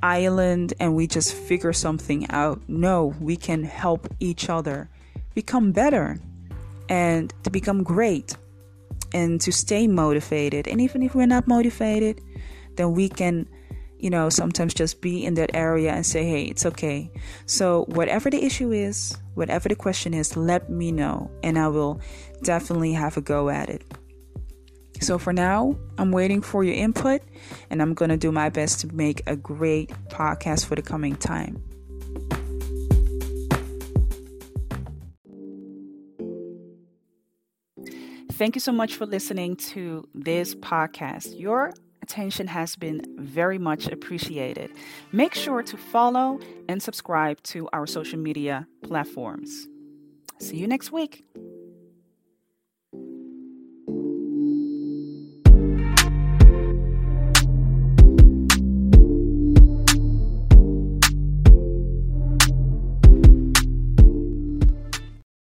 island 0.03 0.72
and 0.81 0.94
we 0.94 1.07
just 1.07 1.35
figure 1.35 1.72
something 1.72 2.29
out. 2.31 2.62
No, 2.68 3.14
we 3.20 3.37
can 3.37 3.62
help 3.62 4.09
each 4.18 4.49
other 4.49 4.88
become 5.35 5.72
better 5.72 6.18
and 6.88 7.33
to 7.42 7.51
become 7.51 7.83
great 7.83 8.37
and 9.12 9.40
to 9.40 9.53
stay 9.53 9.87
motivated. 9.87 10.69
And 10.69 10.81
even 10.81 11.03
if 11.03 11.14
we're 11.14 11.27
not 11.27 11.47
motivated, 11.47 12.21
then 12.77 12.92
we 12.92 13.09
can, 13.09 13.49
you 13.99 14.11
know, 14.11 14.29
sometimes 14.29 14.75
just 14.75 15.01
be 15.01 15.25
in 15.25 15.35
that 15.35 15.51
area 15.55 15.92
and 15.92 16.05
say, 16.05 16.25
hey, 16.25 16.45
it's 16.45 16.66
okay. 16.66 17.11
So, 17.47 17.85
whatever 17.88 18.31
the 18.31 18.45
issue 18.45 18.73
is, 18.73 19.16
whatever 19.35 19.69
the 19.69 19.77
question 19.77 20.14
is, 20.14 20.37
let 20.37 20.71
me 20.71 20.92
know, 20.92 21.31
and 21.42 21.59
I 21.59 21.69
will 21.69 22.01
definitely 22.42 22.92
have 22.92 23.16
a 23.16 23.21
go 23.21 23.49
at 23.49 23.69
it. 23.69 23.83
So, 25.01 25.19
for 25.19 25.33
now, 25.33 25.77
I'm 25.99 26.11
waiting 26.11 26.40
for 26.40 26.64
your 26.64 26.75
input, 26.75 27.23
and 27.71 27.83
I'm 27.83 27.95
going 27.95 28.11
to 28.11 28.16
do 28.16 28.33
my 28.33 28.49
best 28.49 28.81
to 28.81 28.95
make 28.95 29.23
a 29.27 29.37
great 29.37 29.90
podcast 30.09 30.66
for 30.66 30.75
the 30.75 30.83
coming 30.83 31.16
time. 31.16 31.62
Thank 38.37 38.55
you 38.55 38.61
so 38.61 38.70
much 38.70 38.96
for 38.96 39.07
listening 39.07 39.57
to 39.72 40.07
this 40.14 40.55
podcast. 40.55 41.40
Your 41.40 41.72
attention 42.03 42.46
has 42.49 42.77
been 42.77 43.01
very 43.18 43.57
much 43.57 43.87
appreciated. 43.87 44.70
Make 45.11 45.35
sure 45.35 45.62
to 45.62 45.77
follow 45.79 46.38
and 46.68 46.83
subscribe 46.83 47.42
to 47.44 47.66
our 47.72 47.87
social 47.87 48.18
media 48.18 48.68
platforms. 48.83 49.66
See 50.38 50.59
you 50.59 50.66
next 50.66 50.92
week. 50.92 51.25